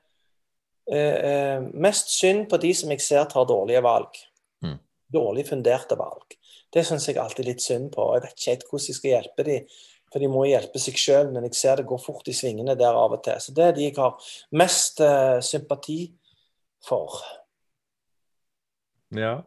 [0.93, 4.21] uh, mest synd på de som jeg ser tar dårlige valg.
[4.65, 4.79] Mm.
[5.15, 6.37] Dårlig funderte valg.
[6.75, 8.11] Det syns jeg alltid litt synd på.
[8.17, 9.75] Jeg vet ikke helt hvordan jeg skal hjelpe dem
[10.15, 12.95] for de må hjelpe seg sjøl, men jeg ser det går fort i svingene der
[12.95, 13.41] av og til.
[13.43, 15.99] Så det er de jeg har mest eh, sympati
[16.87, 17.17] for.
[19.19, 19.41] Ja.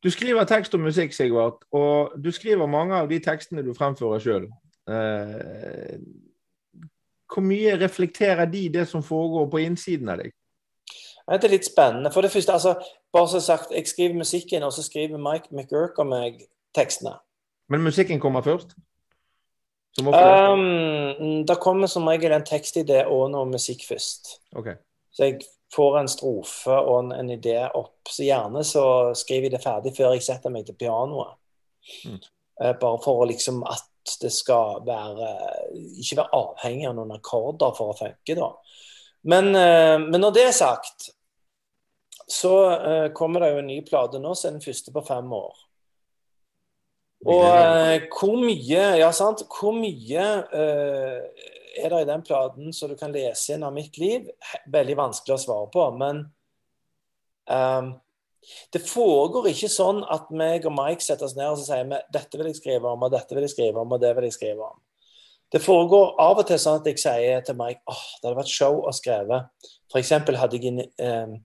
[0.00, 4.22] Du skriver tekst og musikk, Sigvart, og du skriver mange av de tekstene du fremfører
[4.22, 4.46] sjøl.
[4.86, 5.98] Eh,
[7.30, 10.34] hvor mye reflekterer de det som foregår på innsiden av deg?
[11.30, 12.10] Det er litt spennende.
[12.10, 12.74] For det første, altså,
[13.12, 16.40] bare så sagt, Jeg skriver musikken, og så skriver Mike McGurk og meg
[16.74, 17.18] tekstene.
[17.68, 18.74] Men musikken kommer først?
[19.98, 24.40] Um, det kommer som regel en tekstidé og noe musikk først.
[24.56, 24.74] Okay.
[25.12, 25.40] Så jeg
[25.74, 28.08] får en strofe og en, en, idé opp.
[28.08, 31.34] Så gjerne så skriver jeg det ferdig før jeg setter meg til pianoet.
[32.06, 32.18] Mm.
[32.62, 33.89] Uh, bare for å liksom at
[34.22, 35.30] det skal være
[36.00, 38.50] Ikke være avhengig av noen akkorder for å funke, da.
[39.30, 41.10] Men, uh, men, når det er sagt,
[42.30, 45.34] så uh, kommer det jo en ny plate nå, så er den første på fem
[45.36, 45.58] år.
[47.28, 51.48] Og eh, hvor mye ja sant, hvor mye eh,
[51.80, 54.30] er det i den platen som du kan lese inn av mitt liv?
[54.72, 55.84] Veldig vanskelig å svare på.
[56.00, 56.22] Men
[57.50, 57.90] eh,
[58.72, 62.40] det foregår ikke sånn at meg og Mike setter oss ned og sier vi, dette
[62.40, 64.70] vil jeg skrive om, og dette vil jeg skrive om, og det vil jeg skrive
[64.70, 64.78] om.
[65.50, 68.52] Det foregår av og til sånn at jeg sier til Mike åh, det hadde vært
[68.52, 69.42] show å skrive.
[69.90, 70.12] F.eks.
[70.40, 71.38] hadde jeg eh,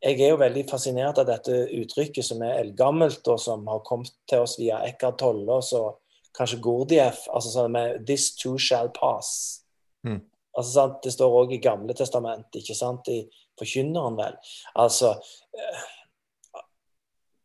[0.00, 4.14] jeg er jo veldig fascinert av dette uttrykket som er eldgammelt, og som har kommet
[4.28, 5.98] til oss via Eckhart Tolle og
[6.36, 7.26] kanskje Gurdjieff.
[7.28, 9.60] altså sånn med 'This too shall pass'.
[10.06, 10.22] Mm.
[10.56, 11.02] Altså, sant?
[11.02, 13.08] Det står òg i Gamle testament, ikke sant?
[13.08, 14.36] I Forkynneren, vel.
[14.74, 15.10] Altså
[15.52, 15.82] eh,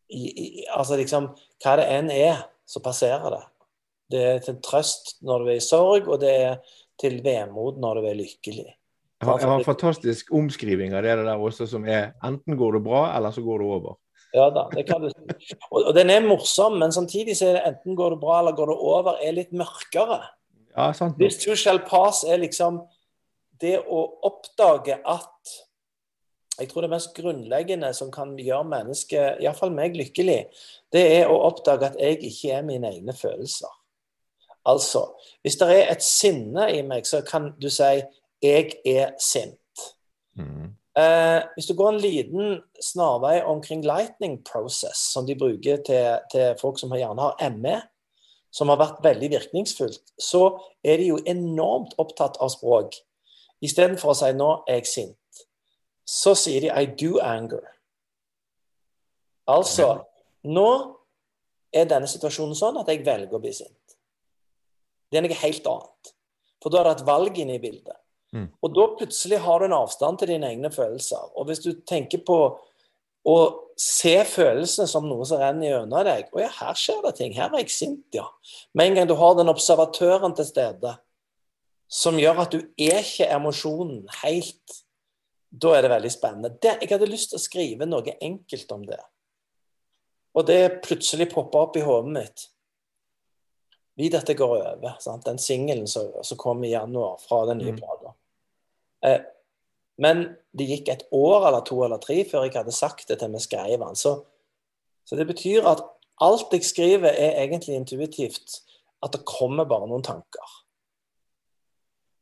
[0.10, 1.32] i, i, Altså liksom
[1.64, 3.44] Hva det enn er, så passerer det.
[4.12, 8.00] Det er til trøst når du er i sorg, og det er til vemod når
[8.00, 8.66] du er lykkelig.
[8.66, 12.78] Jeg har, jeg har en fantastisk omskriving av det der også, som er enten går
[12.78, 13.96] det bra, eller så går det over.
[14.36, 15.56] Ja da, det kan du si.
[15.72, 18.58] Og, og den er morsom, men samtidig så er det enten går det bra eller
[18.58, 20.20] går det over, er litt mørkere.
[20.76, 21.16] Ja, sant.
[21.22, 22.82] This too shall pass er liksom
[23.64, 25.30] det å oppdage at
[26.60, 30.46] jeg tror det mest grunnleggende som kan gjøre mennesket, iallfall meg, lykkelig,
[30.94, 33.72] det er å oppdage at jeg ikke er mine egne følelser.
[34.66, 35.04] Altså,
[35.46, 38.02] hvis det er et sinne i meg, så kan du si
[38.42, 39.82] 'jeg er sint'.
[40.38, 40.76] Mm.
[40.98, 46.56] Eh, hvis du går en liten snarvei omkring lightning process, som de bruker til, til
[46.62, 47.82] folk som gjerne har ME,
[48.52, 52.96] som har vært veldig virkningsfullt, så er de jo enormt opptatt av språk.
[53.62, 55.20] Istedenfor å si 'nå er jeg sint',
[56.06, 57.72] så sier de 'I do anger'.
[59.48, 60.04] Altså
[60.46, 60.70] Nå
[61.74, 63.96] er denne situasjonen sånn at jeg velger å bli sint.
[65.10, 66.12] Det er noe helt annet.
[66.62, 67.98] For da er det et valg inne i bildet.
[68.34, 68.52] Mm.
[68.62, 71.32] Og da plutselig har du en avstand til dine egne følelser.
[71.34, 72.38] Og hvis du tenker på
[73.26, 73.38] å
[73.76, 76.30] se følelsene som noe som renner gjennom deg.
[76.32, 77.34] Å ja, her skjer det ting.
[77.36, 78.28] Her er jeg sint, ja.
[78.78, 80.96] Med en gang du har den observatøren til stede
[81.92, 84.80] som gjør at du er ikke emosjonen helt,
[85.56, 86.52] da er det veldig spennende.
[86.62, 89.00] Det, jeg hadde lyst til å skrive noe enkelt om det.
[90.36, 92.48] Og det plutselig poppa opp i hodet mitt.
[93.96, 94.98] Vit at det går over.
[95.00, 95.24] Sant?
[95.28, 98.12] Den singelen som, som, kom i januar fra den nye mm.
[99.06, 99.22] Eh,
[100.02, 100.24] men
[100.58, 103.42] det gikk et år eller to eller tre før jeg hadde sagt det til vi
[103.44, 103.96] skrev den.
[103.96, 104.16] Så,
[105.06, 105.84] så, det betyr at
[106.26, 108.62] alt jeg skriver, er egentlig intuitivt.
[109.04, 110.56] At det kommer bare noen tanker.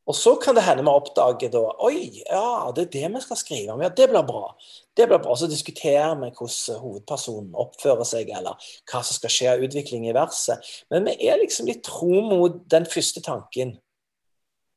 [0.04, 3.38] Og så kan det hende vi oppdager da Oi, ja, det er det vi skal
[3.40, 3.82] skrive om.
[3.84, 4.50] Ja, det blir bra.
[4.96, 5.36] Det blir bra.
[5.36, 8.58] Så diskuterer vi hvordan hovedpersonen oppfører seg, eller
[8.90, 10.60] hva som skal skje av utvikling i verset.
[10.92, 13.78] Men vi er liksom litt tro mot den første tanken.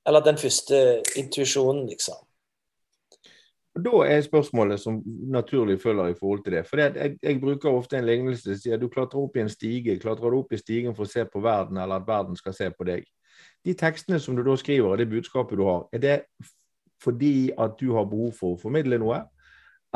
[0.08, 2.24] Eller den første intuisjonen, liksom.
[3.78, 6.64] Da er spørsmålet som naturlig følger i forhold til det.
[6.66, 10.00] For jeg, jeg, bruker ofte en lignelse som sier du klatrer opp i en stige.
[10.02, 12.72] Klatrer du opp i stigen for å se på verden, eller at verden skal se
[12.74, 13.06] på deg?
[13.66, 16.18] De tekstene som du da skriver, og det budskapet du har, er det
[17.04, 19.22] fordi at du har behov for å formidle noe?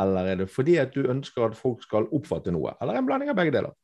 [0.00, 2.74] Eller er det fordi at du ønsker at folk skal oppfatte noe?
[2.80, 3.74] Eller en blanding av begge deler?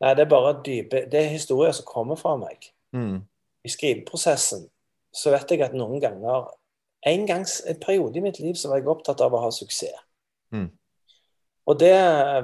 [0.00, 2.70] Nei, det er bare dype Det er historier som kommer fra meg.
[2.96, 3.20] Mm.
[3.64, 4.66] I skriveprosessen
[5.16, 6.50] så vet jeg at noen ganger
[7.06, 10.02] en gang, en periode i mitt liv så var jeg opptatt av å ha suksess.
[10.52, 10.68] Mm.
[11.66, 11.94] Og det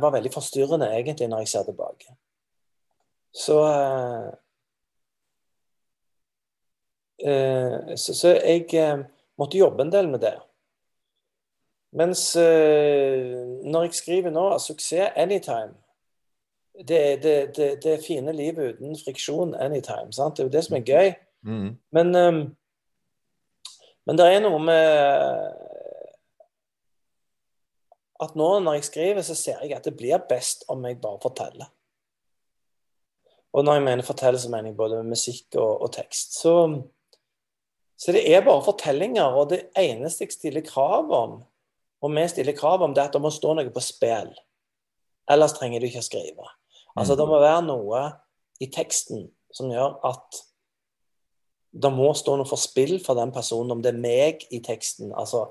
[0.02, 2.14] var veldig forstyrrende, egentlig, når jeg ser tilbake.
[3.34, 4.32] Så uh,
[7.22, 9.04] så, så, jeg uh,
[9.38, 10.34] måtte jobbe en del med det.
[11.92, 15.76] Mens uh, når jeg skriver nå 'Suksess anytime',
[16.88, 20.12] det, det, det, det fine livet uten friksjon anytime.
[20.12, 20.36] Sant?
[20.36, 21.14] Det er jo det som er gøy.
[21.42, 21.78] Mm.
[21.92, 22.16] Men
[24.06, 25.58] men det er noe med
[28.22, 31.20] at nå når jeg skriver, så ser jeg at det blir best om jeg bare
[31.22, 31.70] forteller.
[33.52, 36.38] Og når jeg mener forteller, så mener jeg både musikk og, og tekst.
[36.40, 36.54] Så,
[38.02, 41.36] så, det er bare fortellinger, og det eneste jeg stiller krav om,
[42.02, 44.32] og vi stiller krav om, det er at det må stå noe på spill.
[45.30, 46.48] Ellers trenger du ikke å skrive.
[46.98, 48.00] Altså, det må være noe
[48.60, 50.40] i teksten som gjør at
[51.72, 55.14] det må stå noe for spill for den personen, om det er meg i teksten.
[55.16, 55.46] altså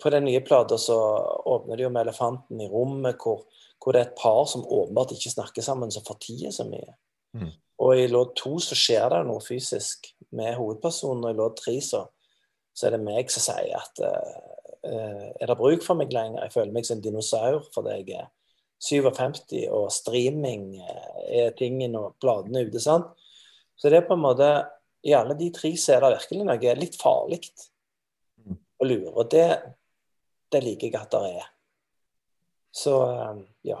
[0.00, 0.96] På den nye plata så
[1.50, 3.42] åpner de jo med elefanten i rommet, hvor,
[3.82, 6.94] hvor, det er et par som åpenbart ikke snakker sammen, som fortier så mye.
[7.36, 7.50] Mm.
[7.82, 11.76] Og i låt to så skjer det noe fysisk med hovedpersonen, og i låt tre
[11.82, 12.04] så,
[12.72, 16.44] så er det meg som sier at uh, er det bruk for meg lenger?
[16.46, 18.30] Jeg føler meg som en dinosaur fordi jeg er
[18.82, 22.80] 57, og streaming er tingen, og bladene ute.
[22.82, 23.12] sant?
[23.78, 24.48] Så det er på en måte
[25.06, 27.40] i alle de tre så er det virkelig noe litt farlig
[28.82, 29.12] å lure.
[29.14, 29.46] Og det,
[30.50, 31.48] det liker jeg at det er.
[32.74, 32.94] Så
[33.66, 33.78] ja.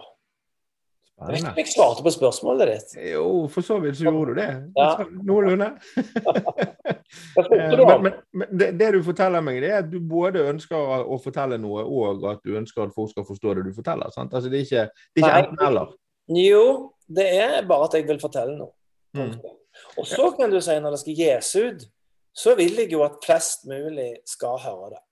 [1.22, 2.94] Jeg vet ikke om jeg svarte på spørsmålet ditt.
[3.12, 4.48] Jo, for så vidt så gjorde du det.
[4.78, 4.88] Ja.
[5.28, 5.68] Noenlunde.
[7.38, 11.18] men, men, men det, det, du forteller meg, det er at du både ønsker å
[11.22, 14.12] fortelle noe, og at du ønsker at folk skal forstå det du forteller.
[14.14, 14.34] Sant?
[14.34, 15.96] Altså, det er ikke, det er ikke enten-eller.
[16.38, 16.66] Jo,
[17.06, 18.74] det er bare at jeg vil fortelle noe.
[19.18, 19.34] Mm.
[19.98, 21.88] Og så kan du si, når det skal gis ut,
[22.32, 25.02] så vil jeg jo at flest mulig skal høre det.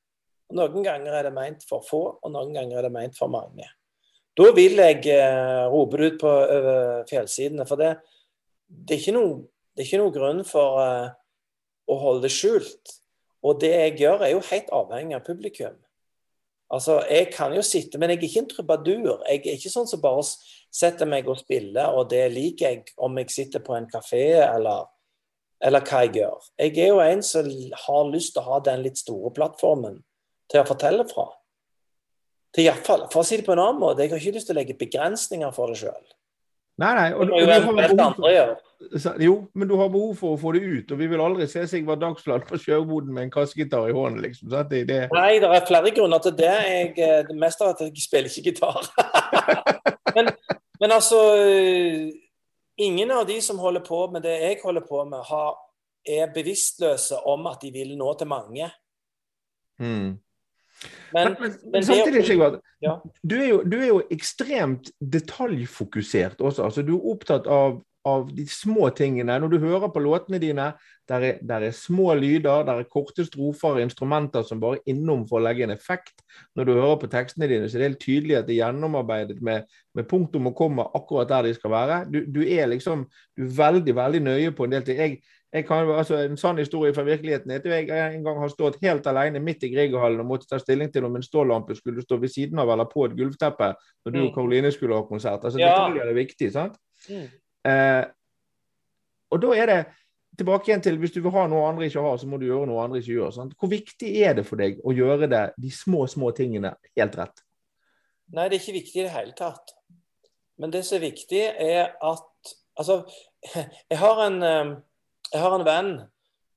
[0.56, 3.66] Noen ganger er det meint for få, og noen ganger er det meint for mange.
[4.40, 7.66] Da vil jeg eh, rope det ut på over fjellsidene.
[7.68, 7.90] For det,
[8.68, 11.10] det, er ikke noe, grunn for eh,
[11.90, 12.94] å holde det skjult.
[13.44, 15.76] Og det jeg gjør, er jo helt avhengig av publikum.
[16.70, 19.12] Altså, Jeg kan jo sitte, men jeg er ikke en trubadur.
[19.28, 20.24] Jeg er ikke sånn som bare
[20.70, 24.86] setter meg og spiller, og det liker jeg om jeg sitter på en kafé eller,
[25.60, 26.46] eller hva jeg gjør.
[26.62, 27.50] Jeg er jo en som
[27.84, 29.98] har lyst til å ha den litt store plattformen
[30.48, 31.26] til å fortelle fra.
[32.54, 34.56] Til iallfall, For å si det på en annen måte, jeg har ikke lyst til
[34.56, 36.08] å legge begrensninger for det sjøl.
[36.80, 37.08] Nei, nei.
[37.12, 40.92] Og, og, og, og, jo, men du har behov for å få det ut.
[40.94, 44.22] Og vi vil aldri se Sigvard Dagsland på sjøboden med en kassegitar i hånden.
[44.24, 44.48] liksom.
[44.48, 45.00] Det, det...
[45.12, 46.54] Nei, det er flere grunner til det.
[46.70, 48.88] Jeg, eh, det meste er at jeg spiller ikke gitar.
[50.16, 50.32] men,
[50.80, 51.20] men, altså
[52.80, 55.58] Ingen av de som holder på med det jeg holder på med, har,
[56.08, 58.70] er bevisstløse om at de vil nå til mange.
[59.76, 60.14] Mm.
[61.14, 62.96] Men, men, men, samtidig, Sigvard, ja.
[63.22, 63.36] du,
[63.66, 66.68] du, er jo ekstremt detaljfokusert også.
[66.68, 69.36] altså Du er opptatt av av de små tingene.
[69.40, 70.70] Når du hører på låtene dine,
[71.10, 75.26] der er, der er små lyder, der er korte strofer, instrumenter som bare er innom
[75.28, 76.22] for å legge en effekt.
[76.56, 79.40] Når du hører på tekstene dine, så er det helt tydelig at det er gjennomarbeidet
[79.44, 82.00] med, med punktum og komma akkurat der de skal være.
[82.12, 83.04] Du, du, er liksom
[83.36, 85.04] du er veldig veldig nøye på en del ting.
[85.04, 85.20] Jeg
[85.50, 89.06] kan, altså, En sann historie fra virkeligheten er at jeg en gang har stått helt
[89.10, 92.30] alene midt i Grieghallen og måtte ta stilling til om en stålampe skulle stå ved
[92.30, 93.72] siden av eller på et gulvteppe
[94.04, 95.44] når du og Karoline skulle ha konsert.
[95.44, 95.72] Altså, Ja.
[95.74, 96.52] Detaljer er viktig.
[96.52, 96.76] sant?
[97.08, 97.26] Mm.
[97.66, 98.04] Eh,
[99.30, 99.80] og da er det
[100.38, 102.68] tilbake igjen til hvis du vil ha noe andre ikke har, så må du gjøre
[102.70, 103.34] noe andre ikke gjør.
[103.34, 103.54] Sant?
[103.58, 107.42] Hvor viktig er det for deg å gjøre det, de små, små tingene helt rett?
[108.30, 109.74] Nei, det er ikke viktig i det hele tatt.
[110.60, 112.26] Men det som er viktig, er at
[112.80, 113.02] Altså,
[113.90, 114.68] jeg har en, eh,
[115.32, 115.92] jeg har en venn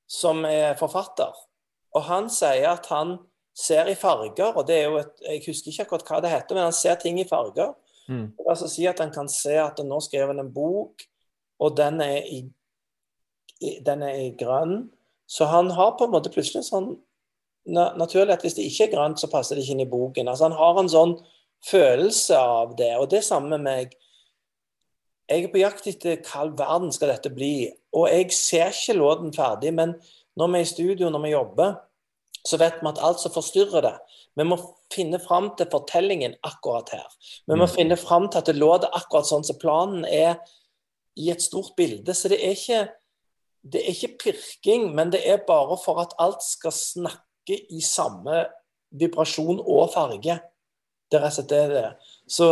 [0.10, 1.32] som er forfatter,
[1.94, 3.18] og han sier at han
[3.54, 6.58] ser i farger, og det er jo et Jeg husker ikke akkurat hva det heter,
[6.58, 7.74] men han ser ting i farger.
[8.10, 8.34] Mm.
[8.50, 11.06] Altså si at han kan se at nå skrev han en bok,
[11.60, 12.44] og den er i,
[13.62, 14.90] i, den er i grønn.
[15.30, 16.96] Så han har på en måte plutselig sånn
[17.64, 20.28] na, Naturlig at hvis det ikke er grønt, så passer det ikke inn i boken.
[20.28, 21.14] Altså Han har en sånn
[21.64, 23.94] følelse av det, og det er samme med meg.
[25.30, 28.98] Jeg er på jakt etter hva all verden skal dette bli, og jeg ser ikke
[28.98, 29.96] låten ferdig, men
[30.38, 31.76] når vi er i studio, når vi jobber,
[32.44, 33.94] så vet vi at alt som forstyrrer det
[34.36, 34.58] Vi må
[34.92, 37.08] finne fram til fortellingen akkurat her.
[37.48, 37.76] Vi må Mm.
[37.76, 40.36] finne fram til at det låter akkurat sånn som planen er
[41.16, 42.14] i et stort bilde.
[42.14, 42.90] Så det er ikke
[43.64, 48.46] det er ikke pirking, men det er bare for at alt skal snakke i samme
[48.92, 50.40] vibrasjon og farge.
[51.12, 51.94] Det er rett og slett det det er.
[52.28, 52.48] Så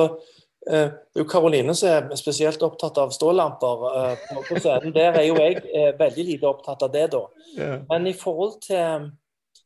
[0.62, 4.94] det er jo Karoline som er spesielt opptatt av stålamper eh, på, scenen.
[4.94, 7.24] Der er jo jeg eh, veldig lite opptatt av det, da.
[7.90, 9.10] Men i forhold til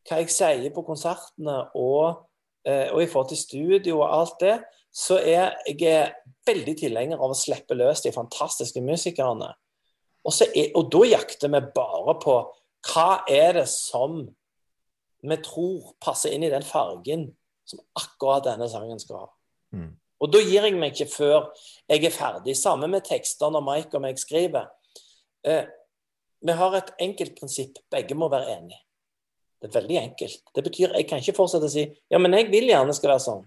[0.05, 2.23] hva jeg sier på konsertene og,
[2.67, 4.55] eh, og i forhold til studio og alt det,
[4.95, 6.13] så er jeg
[6.47, 9.51] veldig tilhenger av å slippe løs de fantastiske musikerne.
[10.23, 12.37] Og, så er, og da jakter vi bare på
[12.93, 14.21] hva er det som
[15.25, 17.27] vi tror passer inn i den fargen
[17.67, 19.29] som akkurat denne sangen skal ha.
[19.75, 19.93] Mm.
[20.23, 21.49] Og da gir jeg meg ikke før
[21.91, 22.55] jeg er ferdig.
[22.57, 24.69] Samme med tekster når Mike og meg skriver.
[25.45, 25.65] Eh,
[26.45, 27.81] vi har et enkelt prinsipp.
[27.91, 28.79] Begge må være enige.
[29.61, 30.41] Det er veldig enkelt.
[30.55, 33.25] Det betyr jeg kan ikke fortsette å si ja, men jeg vil gjerne skal være
[33.25, 33.45] sånn.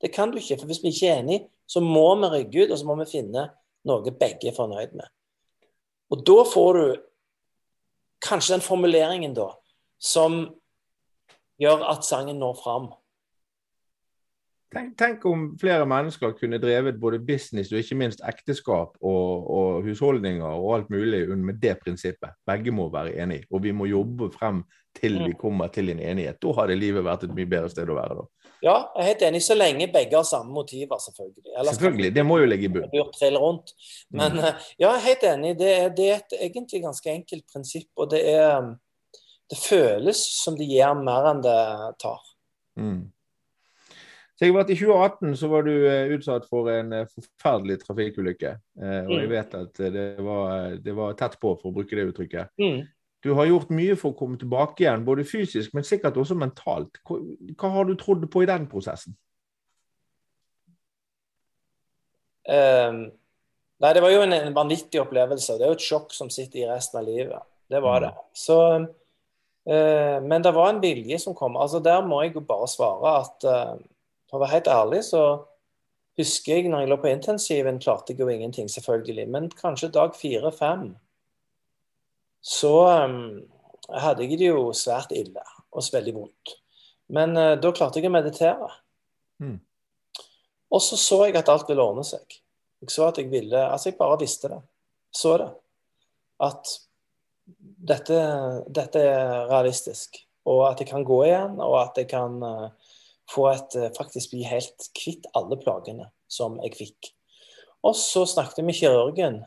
[0.00, 0.58] Det kan du ikke.
[0.60, 3.08] For hvis vi ikke er enige, så må vi rygge ut, og så må vi
[3.10, 3.46] finne
[3.88, 5.08] noe begge er fornøyd med.
[6.10, 6.86] Og da får du
[8.24, 9.48] kanskje den formuleringen da,
[10.00, 10.42] som
[11.60, 12.90] gjør at sangen når fram.
[14.70, 19.80] Tenk, tenk om flere mennesker kunne drevet både business og ikke minst ekteskap og, og
[19.82, 22.36] husholdninger og alt mulig med det prinsippet.
[22.46, 24.62] Begge må være enige, og vi må jobbe frem
[24.94, 26.38] til vi kommer til en enighet.
[26.42, 28.14] Da hadde livet vært et mye bedre sted å være.
[28.20, 28.24] da.
[28.62, 31.50] Ja, jeg er helt enig, så lenge begge har samme motiver, selvfølgelig.
[31.58, 32.88] Ellers Selvfølgelig, det må jo ligge i bunn.
[32.92, 33.72] burde trille rundt.
[34.10, 34.38] Men Mm.
[34.38, 35.52] eh, ja, jeg er helt enig.
[35.58, 38.76] Det er, det er et egentlig ganske enkelt prinsipp, og det er
[39.50, 41.60] Det føles som det gir mer enn det
[41.98, 42.20] tar.
[42.78, 43.10] Mm.
[44.40, 48.54] Sigvart, I 2018 så var du eh, utsatt for en eh, forferdelig trafikkulykke.
[48.80, 49.34] Eh, og jeg Mm.
[49.34, 52.48] vet at det var, det var tett på, for å bruke det uttrykket.
[52.56, 52.86] Mm.
[53.20, 56.96] Du har gjort mye for å komme tilbake igjen, både fysisk, men sikkert også mentalt.
[57.04, 57.18] Hva,
[57.60, 59.12] hva har du trodd på i den prosessen?
[62.48, 63.02] Um,
[63.84, 65.58] nei, det var jo en, en vanvittig opplevelse.
[65.60, 67.44] Det er jo et sjokk som sitter i resten av livet.
[67.70, 68.10] Det var det.
[68.34, 71.60] Så, uh, men det var en vilje som kom.
[71.60, 73.74] Altså, der må jeg jo bare svare at eh,
[74.30, 75.22] for å være helt ærlig, så
[76.20, 79.26] husker jeg når jeg lå på intensiven, klarte jeg jo ingenting, selvfølgelig.
[79.30, 80.92] Men kanskje dag fire-fem,
[82.40, 82.74] så
[83.04, 83.40] um,
[83.90, 86.54] hadde jeg det jo svært ille og veldig vondt.
[87.12, 88.70] Men uh, da klarte jeg å meditere.
[89.42, 89.58] Mm.
[90.70, 92.38] Og så så jeg at alt ville ordne seg.
[92.80, 94.60] Jeg så at jeg ville Altså, jeg bare visste det.
[95.12, 95.50] Så det.
[96.40, 96.70] At
[97.90, 98.20] dette,
[98.70, 100.20] dette er realistisk.
[100.48, 102.79] Og at jeg kan gå igjen, og at jeg kan eh,
[103.30, 107.14] få et eh, Faktisk bli helt kvitt alle plagene som jeg fikk.
[107.86, 109.40] Og så snakket jeg med kirurgen.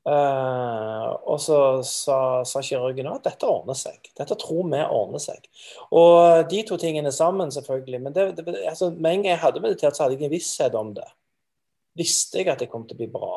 [0.00, 4.08] Uh, og så sa, sa kirurgen at dette ordner seg.
[4.16, 5.44] Dette tror vi ordner seg.
[5.92, 8.00] Og de to tingene sammen, selvfølgelig.
[8.06, 10.78] Men det, det, altså, med en gang jeg hadde meditert, så hadde jeg en visshet
[10.78, 11.06] om det.
[12.00, 13.34] Visste jeg at det kom til å bli bra.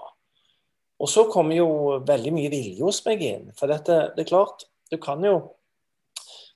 [1.04, 3.52] Og så kom jo veldig mye vilje hos meg inn.
[3.60, 5.36] For dette, det er klart, du kan jo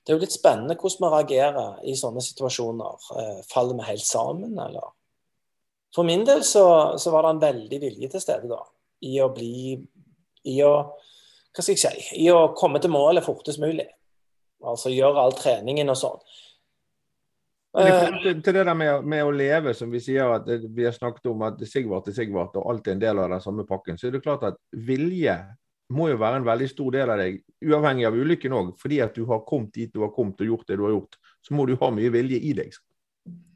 [0.07, 3.07] Det er jo litt spennende hvordan vi reagerer i sånne situasjoner.
[3.19, 4.93] Eh, faller vi helt sammen, eller?
[5.91, 6.63] For min del så,
[6.95, 8.61] så var det en veldig vilje til stede da.
[9.03, 9.75] I å bli
[10.47, 12.21] I å Hva skal jeg si?
[12.23, 13.89] I å komme til målet fortest mulig.
[14.63, 16.23] Altså gjøre all treningen og sånn.
[17.77, 21.27] Eh, til det der med, med å leve, som vi sier at vi har snakket
[21.33, 24.07] om at Sigvart er Sigvart, og alt er en del av den samme pakken, så
[24.07, 25.35] er det klart at vilje
[25.93, 28.73] må jo være en veldig stor del av deg, uavhengig av ulykken òg.
[28.81, 31.17] Fordi at du har kommet dit du har kommet og gjort det du har gjort,
[31.45, 32.75] så må du ha mye vilje i deg.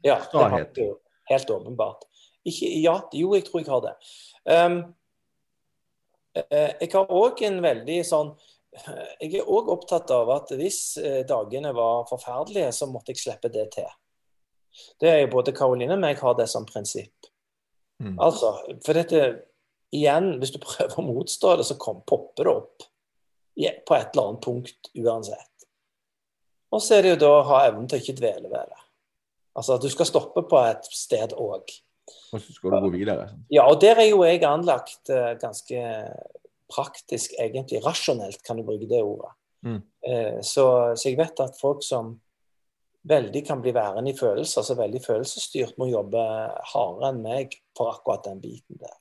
[0.04, 0.94] Ja, det har du jo
[1.30, 2.08] helt åpenbart.
[2.48, 3.94] Ikke, ja, jo, jeg tror jeg har det.
[4.48, 4.80] Um,
[6.32, 8.30] jeg har òg en veldig sånn
[9.20, 13.50] Jeg er òg opptatt av at hvis eh, dagene var forferdelige, så måtte jeg slippe
[13.52, 13.90] det til.
[14.96, 17.28] Det er jo både Karoline og meg har det som prinsipp.
[18.00, 18.14] Mm.
[18.16, 19.20] Altså, for dette
[19.92, 22.86] Igjen, hvis du prøver å motstå det, så kom, popper det opp
[23.52, 25.66] på et eller annet punkt uansett.
[26.72, 28.82] Og så er det jo da å ha evnen til å ikke dvele ved det.
[29.58, 31.74] Altså at du skal stoppe på et sted òg.
[32.32, 33.28] Og så skal du gå videre?
[33.52, 35.84] Ja, og der er jo jeg anlagt uh, ganske
[36.72, 37.82] praktisk, egentlig.
[37.84, 39.34] Rasjonelt, kan du bruke det ordet.
[39.68, 39.80] Mm.
[40.08, 40.66] Uh, så,
[40.96, 42.14] så, jeg vet at folk som
[43.08, 46.22] veldig kan bli værende i følelser, altså veldig følelsesstyrt, må jobbe
[46.72, 48.91] hardere enn meg for akkurat den biten der.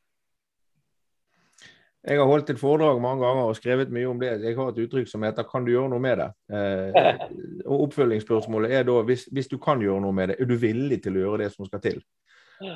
[2.02, 4.32] Jeg har holdt et foredrag mange ganger og skrevet mye om det.
[4.42, 7.28] Jeg har et uttrykk som heter 'Kan du gjøre noe med det?' Eh,
[7.66, 11.04] og Oppfølgingsspørsmålet er da hvis, hvis, du kan gjøre noe med det, er du villig
[11.04, 12.02] til å gjøre det som skal til?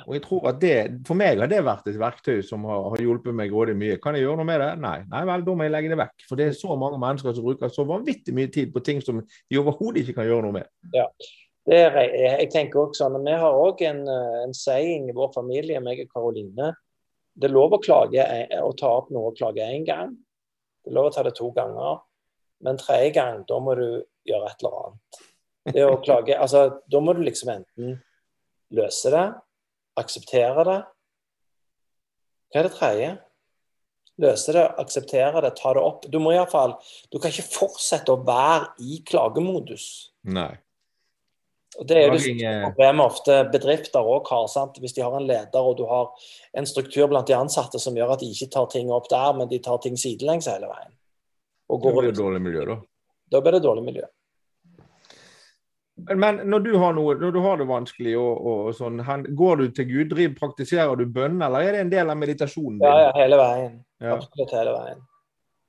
[0.08, 3.02] Og jeg tror at det, For meg har det vært et verktøy som har, har
[3.02, 3.98] hjulpet meg grådig mye.
[4.02, 4.72] Kan jeg gjøre noe med det?
[4.82, 5.00] Nei.
[5.10, 6.28] Nei vel, da må jeg legge det vekk.
[6.30, 9.22] For det er så mange mennesker som bruker så vanvittig mye tid på ting som
[9.22, 10.72] de overhodet ikke kan gjøre noe med.
[10.94, 11.06] Ja,
[11.70, 12.02] det er,
[12.42, 14.08] jeg tenker også sånn, Vi har òg en,
[14.46, 16.74] en saying i vår familie, meg og Karoline
[17.36, 18.24] det er lov å, klage,
[18.64, 20.14] å ta opp noe og klage én gang.
[20.84, 22.00] Det er lov å ta det to ganger.
[22.64, 23.88] Men tredje gang, da må du
[24.26, 25.22] gjøre et eller annet.
[25.76, 27.96] Det å klage, altså, Da må du liksom enten
[28.76, 29.26] løse det,
[29.98, 30.82] akseptere det
[32.54, 33.08] Hva er det tredje?
[34.22, 36.06] Løse det, akseptere det, ta det opp.
[36.08, 36.78] Du må i fall,
[37.12, 40.14] du kan ikke fortsette å være i klagemodus.
[40.24, 40.54] Nei.
[41.80, 44.48] Og Det er jo det problemet ofte bedrifter òg har.
[44.48, 44.78] sant?
[44.80, 46.12] Hvis de har en leder og du har
[46.56, 49.50] en struktur blant de ansatte som gjør at de ikke tar ting opp der, men
[49.52, 50.94] de tar ting sidelengs hele veien.
[51.68, 52.78] Da blir det dårlig miljø, da?
[53.32, 54.06] Da blir det dårlig miljø.
[55.96, 59.00] Men når du har, noe, når du har det vanskelig, og, og, sånn,
[59.40, 60.16] går du til Gud?
[60.40, 62.82] Praktiserer du bønn, eller er det en del av meditasjonen?
[62.82, 62.88] Din?
[62.88, 63.78] Ja, ja, hele veien.
[64.04, 64.18] Ja.
[64.18, 65.06] Absolutt hele veien.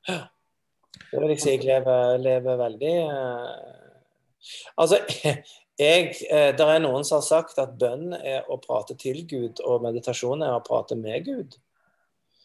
[0.07, 1.53] Det vil jeg si.
[1.55, 3.55] Jeg lever, lever veldig uh...
[4.83, 4.99] Altså,
[5.77, 9.61] jeg, eh, det er noen som har sagt at bønn er å prate til Gud,
[9.61, 11.59] og meditasjon er å prate med Gud.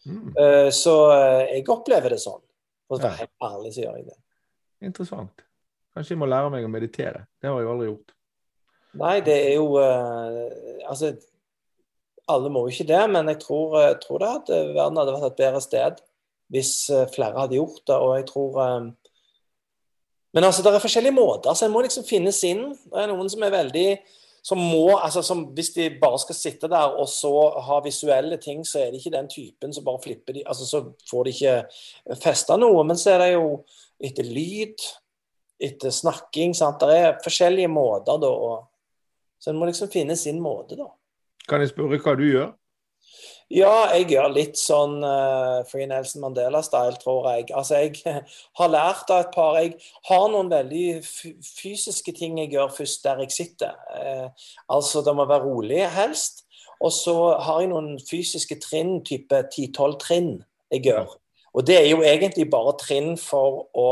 [0.04, 0.34] Mm.
[0.36, 2.42] Eh, så eh, jeg opplever det sånn.
[2.84, 4.18] For å være helt ærlig, så gjør jeg det.
[4.84, 5.44] Interessant.
[5.96, 7.24] Kanskje jeg må lære meg å meditere.
[7.40, 8.16] Det har jeg aldri gjort.
[9.00, 11.14] Nei, det er jo Altså,
[12.28, 15.38] alle må jo ikke det, men jeg tror, tror det at verden hadde vært et
[15.38, 16.02] bedre sted
[16.52, 16.74] hvis
[17.14, 17.96] flere hadde gjort det.
[17.96, 18.58] Og jeg tror
[20.32, 22.70] men altså, det er forskjellige måter, så en må liksom finne sin.
[22.88, 23.86] Det er noen som er veldig
[24.42, 27.30] som må, altså som Hvis de bare skal sitte der og så
[27.62, 30.82] ha visuelle ting, så er det ikke den typen som bare flipper de, altså Så
[31.10, 32.82] får de ikke festa noe.
[32.84, 33.62] Men så er det jo
[34.02, 34.82] etter lyd,
[35.62, 36.82] etter snakking sant?
[36.82, 38.32] Det er forskjellige måter da.
[39.38, 40.90] Så en må liksom finne sin måte, da.
[41.48, 42.50] Kan jeg spørre hva du gjør?
[43.52, 47.50] Ja, jeg gjør litt sånn uh, Free Nelson Mandela-style, tror jeg.
[47.52, 48.22] Altså, jeg
[48.58, 49.74] har lært av et par Jeg
[50.08, 53.76] har noen veldig fysiske ting jeg gjør først der jeg sitter.
[53.92, 56.46] Uh, altså, det må være rolig, helst.
[56.80, 60.32] Og så har jeg noen fysiske trinn, type 10-12 trinn,
[60.72, 61.12] jeg gjør.
[61.52, 63.88] Og det er jo egentlig bare trinn for å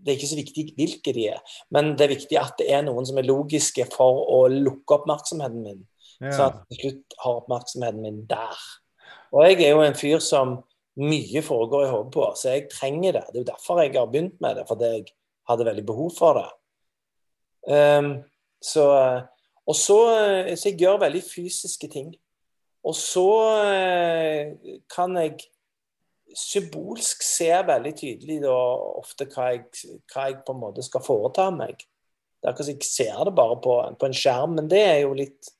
[0.00, 1.40] det er ikke så viktig hvilke de er,
[1.74, 5.60] men det er viktig at det er noen som er logiske for å lukke oppmerksomheten
[5.60, 5.82] min.
[6.20, 6.32] Ja.
[6.36, 8.60] Så at til slutt har oppmerksomheten min der.
[9.32, 10.58] Og jeg er jo en fyr som
[11.00, 13.26] mye foregår i hodet på, så jeg trenger det.
[13.30, 15.04] Det er jo derfor jeg har begynt med det, fordi jeg
[15.48, 16.48] hadde veldig behov for det.
[17.70, 18.10] Um,
[18.62, 18.84] så,
[19.66, 19.98] og så,
[20.56, 22.12] så jeg gjør veldig fysiske ting.
[22.84, 23.28] Og så
[23.64, 25.38] uh, kan jeg
[26.36, 28.56] symbolsk se veldig tydelig da,
[29.00, 29.64] ofte hva jeg,
[30.12, 31.80] hva jeg, på en måte skal foreta meg.
[32.40, 35.00] Det er akkurat som jeg ser det bare på, på en skjerm, men det er
[35.02, 35.50] jo litt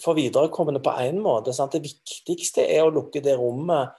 [0.00, 1.52] for viderekommende på én måte.
[1.56, 1.74] Sant?
[1.76, 3.96] Det viktigste er å lukke det rommet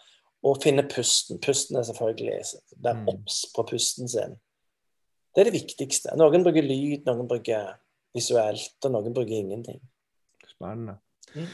[0.48, 1.42] og finne pusten.
[1.44, 2.40] Pusten er selvfølgelig
[2.82, 3.12] Være mm.
[3.14, 4.38] obs på pusten sin.
[5.32, 6.16] Det er det viktigste.
[6.20, 7.76] Noen bruker lyd, noen bruker
[8.16, 9.80] visuelt, og noen bruker ingenting.
[10.50, 10.98] Spennende.
[11.36, 11.48] Mm.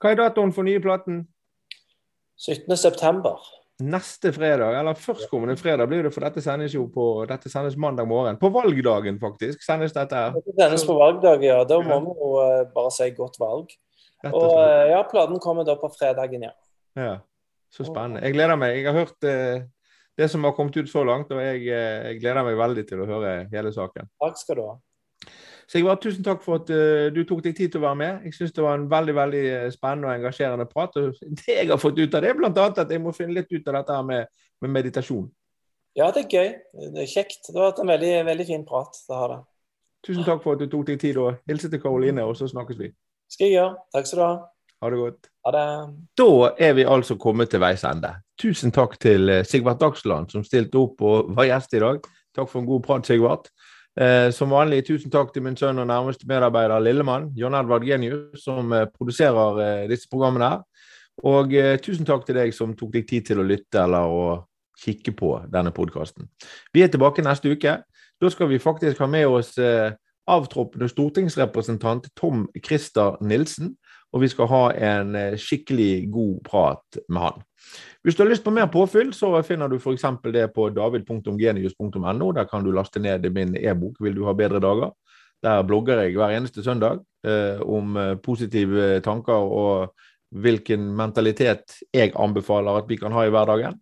[0.00, 1.24] Hva er datoen for nye platen?
[2.40, 7.76] 17.9 neste fredag, eller førstkommende fredag blir det, for dette sendes jo på dette sendes
[7.80, 8.38] mandag morgen.
[8.38, 10.14] På valgdagen, faktisk, sendes dette.
[10.14, 10.36] her.
[10.38, 11.60] Det sendes på valgdag, ja.
[11.66, 13.74] Da må vi jo uh, bare si godt valg.
[14.30, 16.54] Og uh, ja, platen kommer da på fredagen, ja.
[17.00, 17.16] ja.
[17.74, 18.22] Så spennende.
[18.22, 18.76] Jeg gleder meg.
[18.78, 19.64] Jeg har hørt eh,
[20.14, 23.08] det som har kommet ut så langt, og jeg, jeg gleder meg veldig til å
[23.08, 24.06] høre hele saken.
[24.22, 24.76] Takk skal du ha.
[25.70, 28.26] Sigvard, tusen takk for at uh, du tok deg tid til å være med.
[28.28, 30.98] Jeg syns det var en veldig veldig eh, spennende og engasjerende prat.
[31.00, 32.68] Og det jeg har fått ut av det, er bl.a.
[32.68, 34.30] at jeg må finne litt ut av dette med,
[34.64, 35.26] med, meditasjon.
[35.94, 36.54] Ja, det er gøy.
[36.94, 37.48] Det er kjekt.
[37.48, 38.98] Det har vært en veldig, veldig fin prat.
[39.08, 39.42] Det har det.
[40.04, 41.20] Tusen takk for at du tok deg tid.
[41.22, 42.90] og Hilse til Karoline, og så snakkes vi.
[43.32, 43.78] Skal jeg gjøre.
[43.94, 44.34] Takk skal du ha.
[44.84, 45.30] Ha det godt.
[45.46, 45.68] Ha det.
[46.20, 46.30] Da
[46.66, 48.10] er vi altså kommet til veis ende.
[48.40, 52.04] Tusen takk til eh, Sigvart Dagsland som stilte opp og var gjest i dag.
[52.36, 53.48] Takk for en god prat, Sigvart.
[53.94, 58.42] Eh, som vanlig, tusen takk til min sønn og nærmeste medarbeider Lillemann, John Edvard Genius,
[58.42, 60.64] som eh, produserer eh, disse programmene her.
[61.22, 64.24] Og eh, tusen takk til deg som tok deg tid til å lytte eller å
[64.82, 66.26] kikke på denne podkasten.
[66.74, 67.76] Vi er tilbake neste uke.
[68.20, 69.94] Da skal vi faktisk ha med oss eh,
[70.30, 73.76] avtroppende stortingsrepresentant Tom Christer Nilsen.
[74.14, 74.62] Og vi skal ha
[74.92, 77.42] en eh, skikkelig god prat med han.
[78.04, 80.04] Hvis du har lyst på mer påfyll, så finner du f.eks.
[80.32, 82.32] det på david.genius.no.
[82.36, 84.92] Der kan du laste ned min e-bok 'Vil du ha bedre dager'.
[85.42, 89.94] Der blogger jeg hver eneste søndag eh, om eh, positive tanker og
[90.34, 93.80] hvilken mentalitet jeg anbefaler at vi kan ha i hverdagen.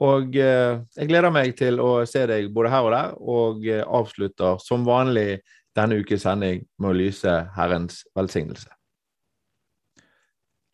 [0.00, 3.82] Og eh, jeg gleder meg til å se deg både her og der, og eh,
[3.84, 5.42] avslutter som vanlig
[5.76, 8.70] denne ukes sending med å lyse Herrens velsignelse.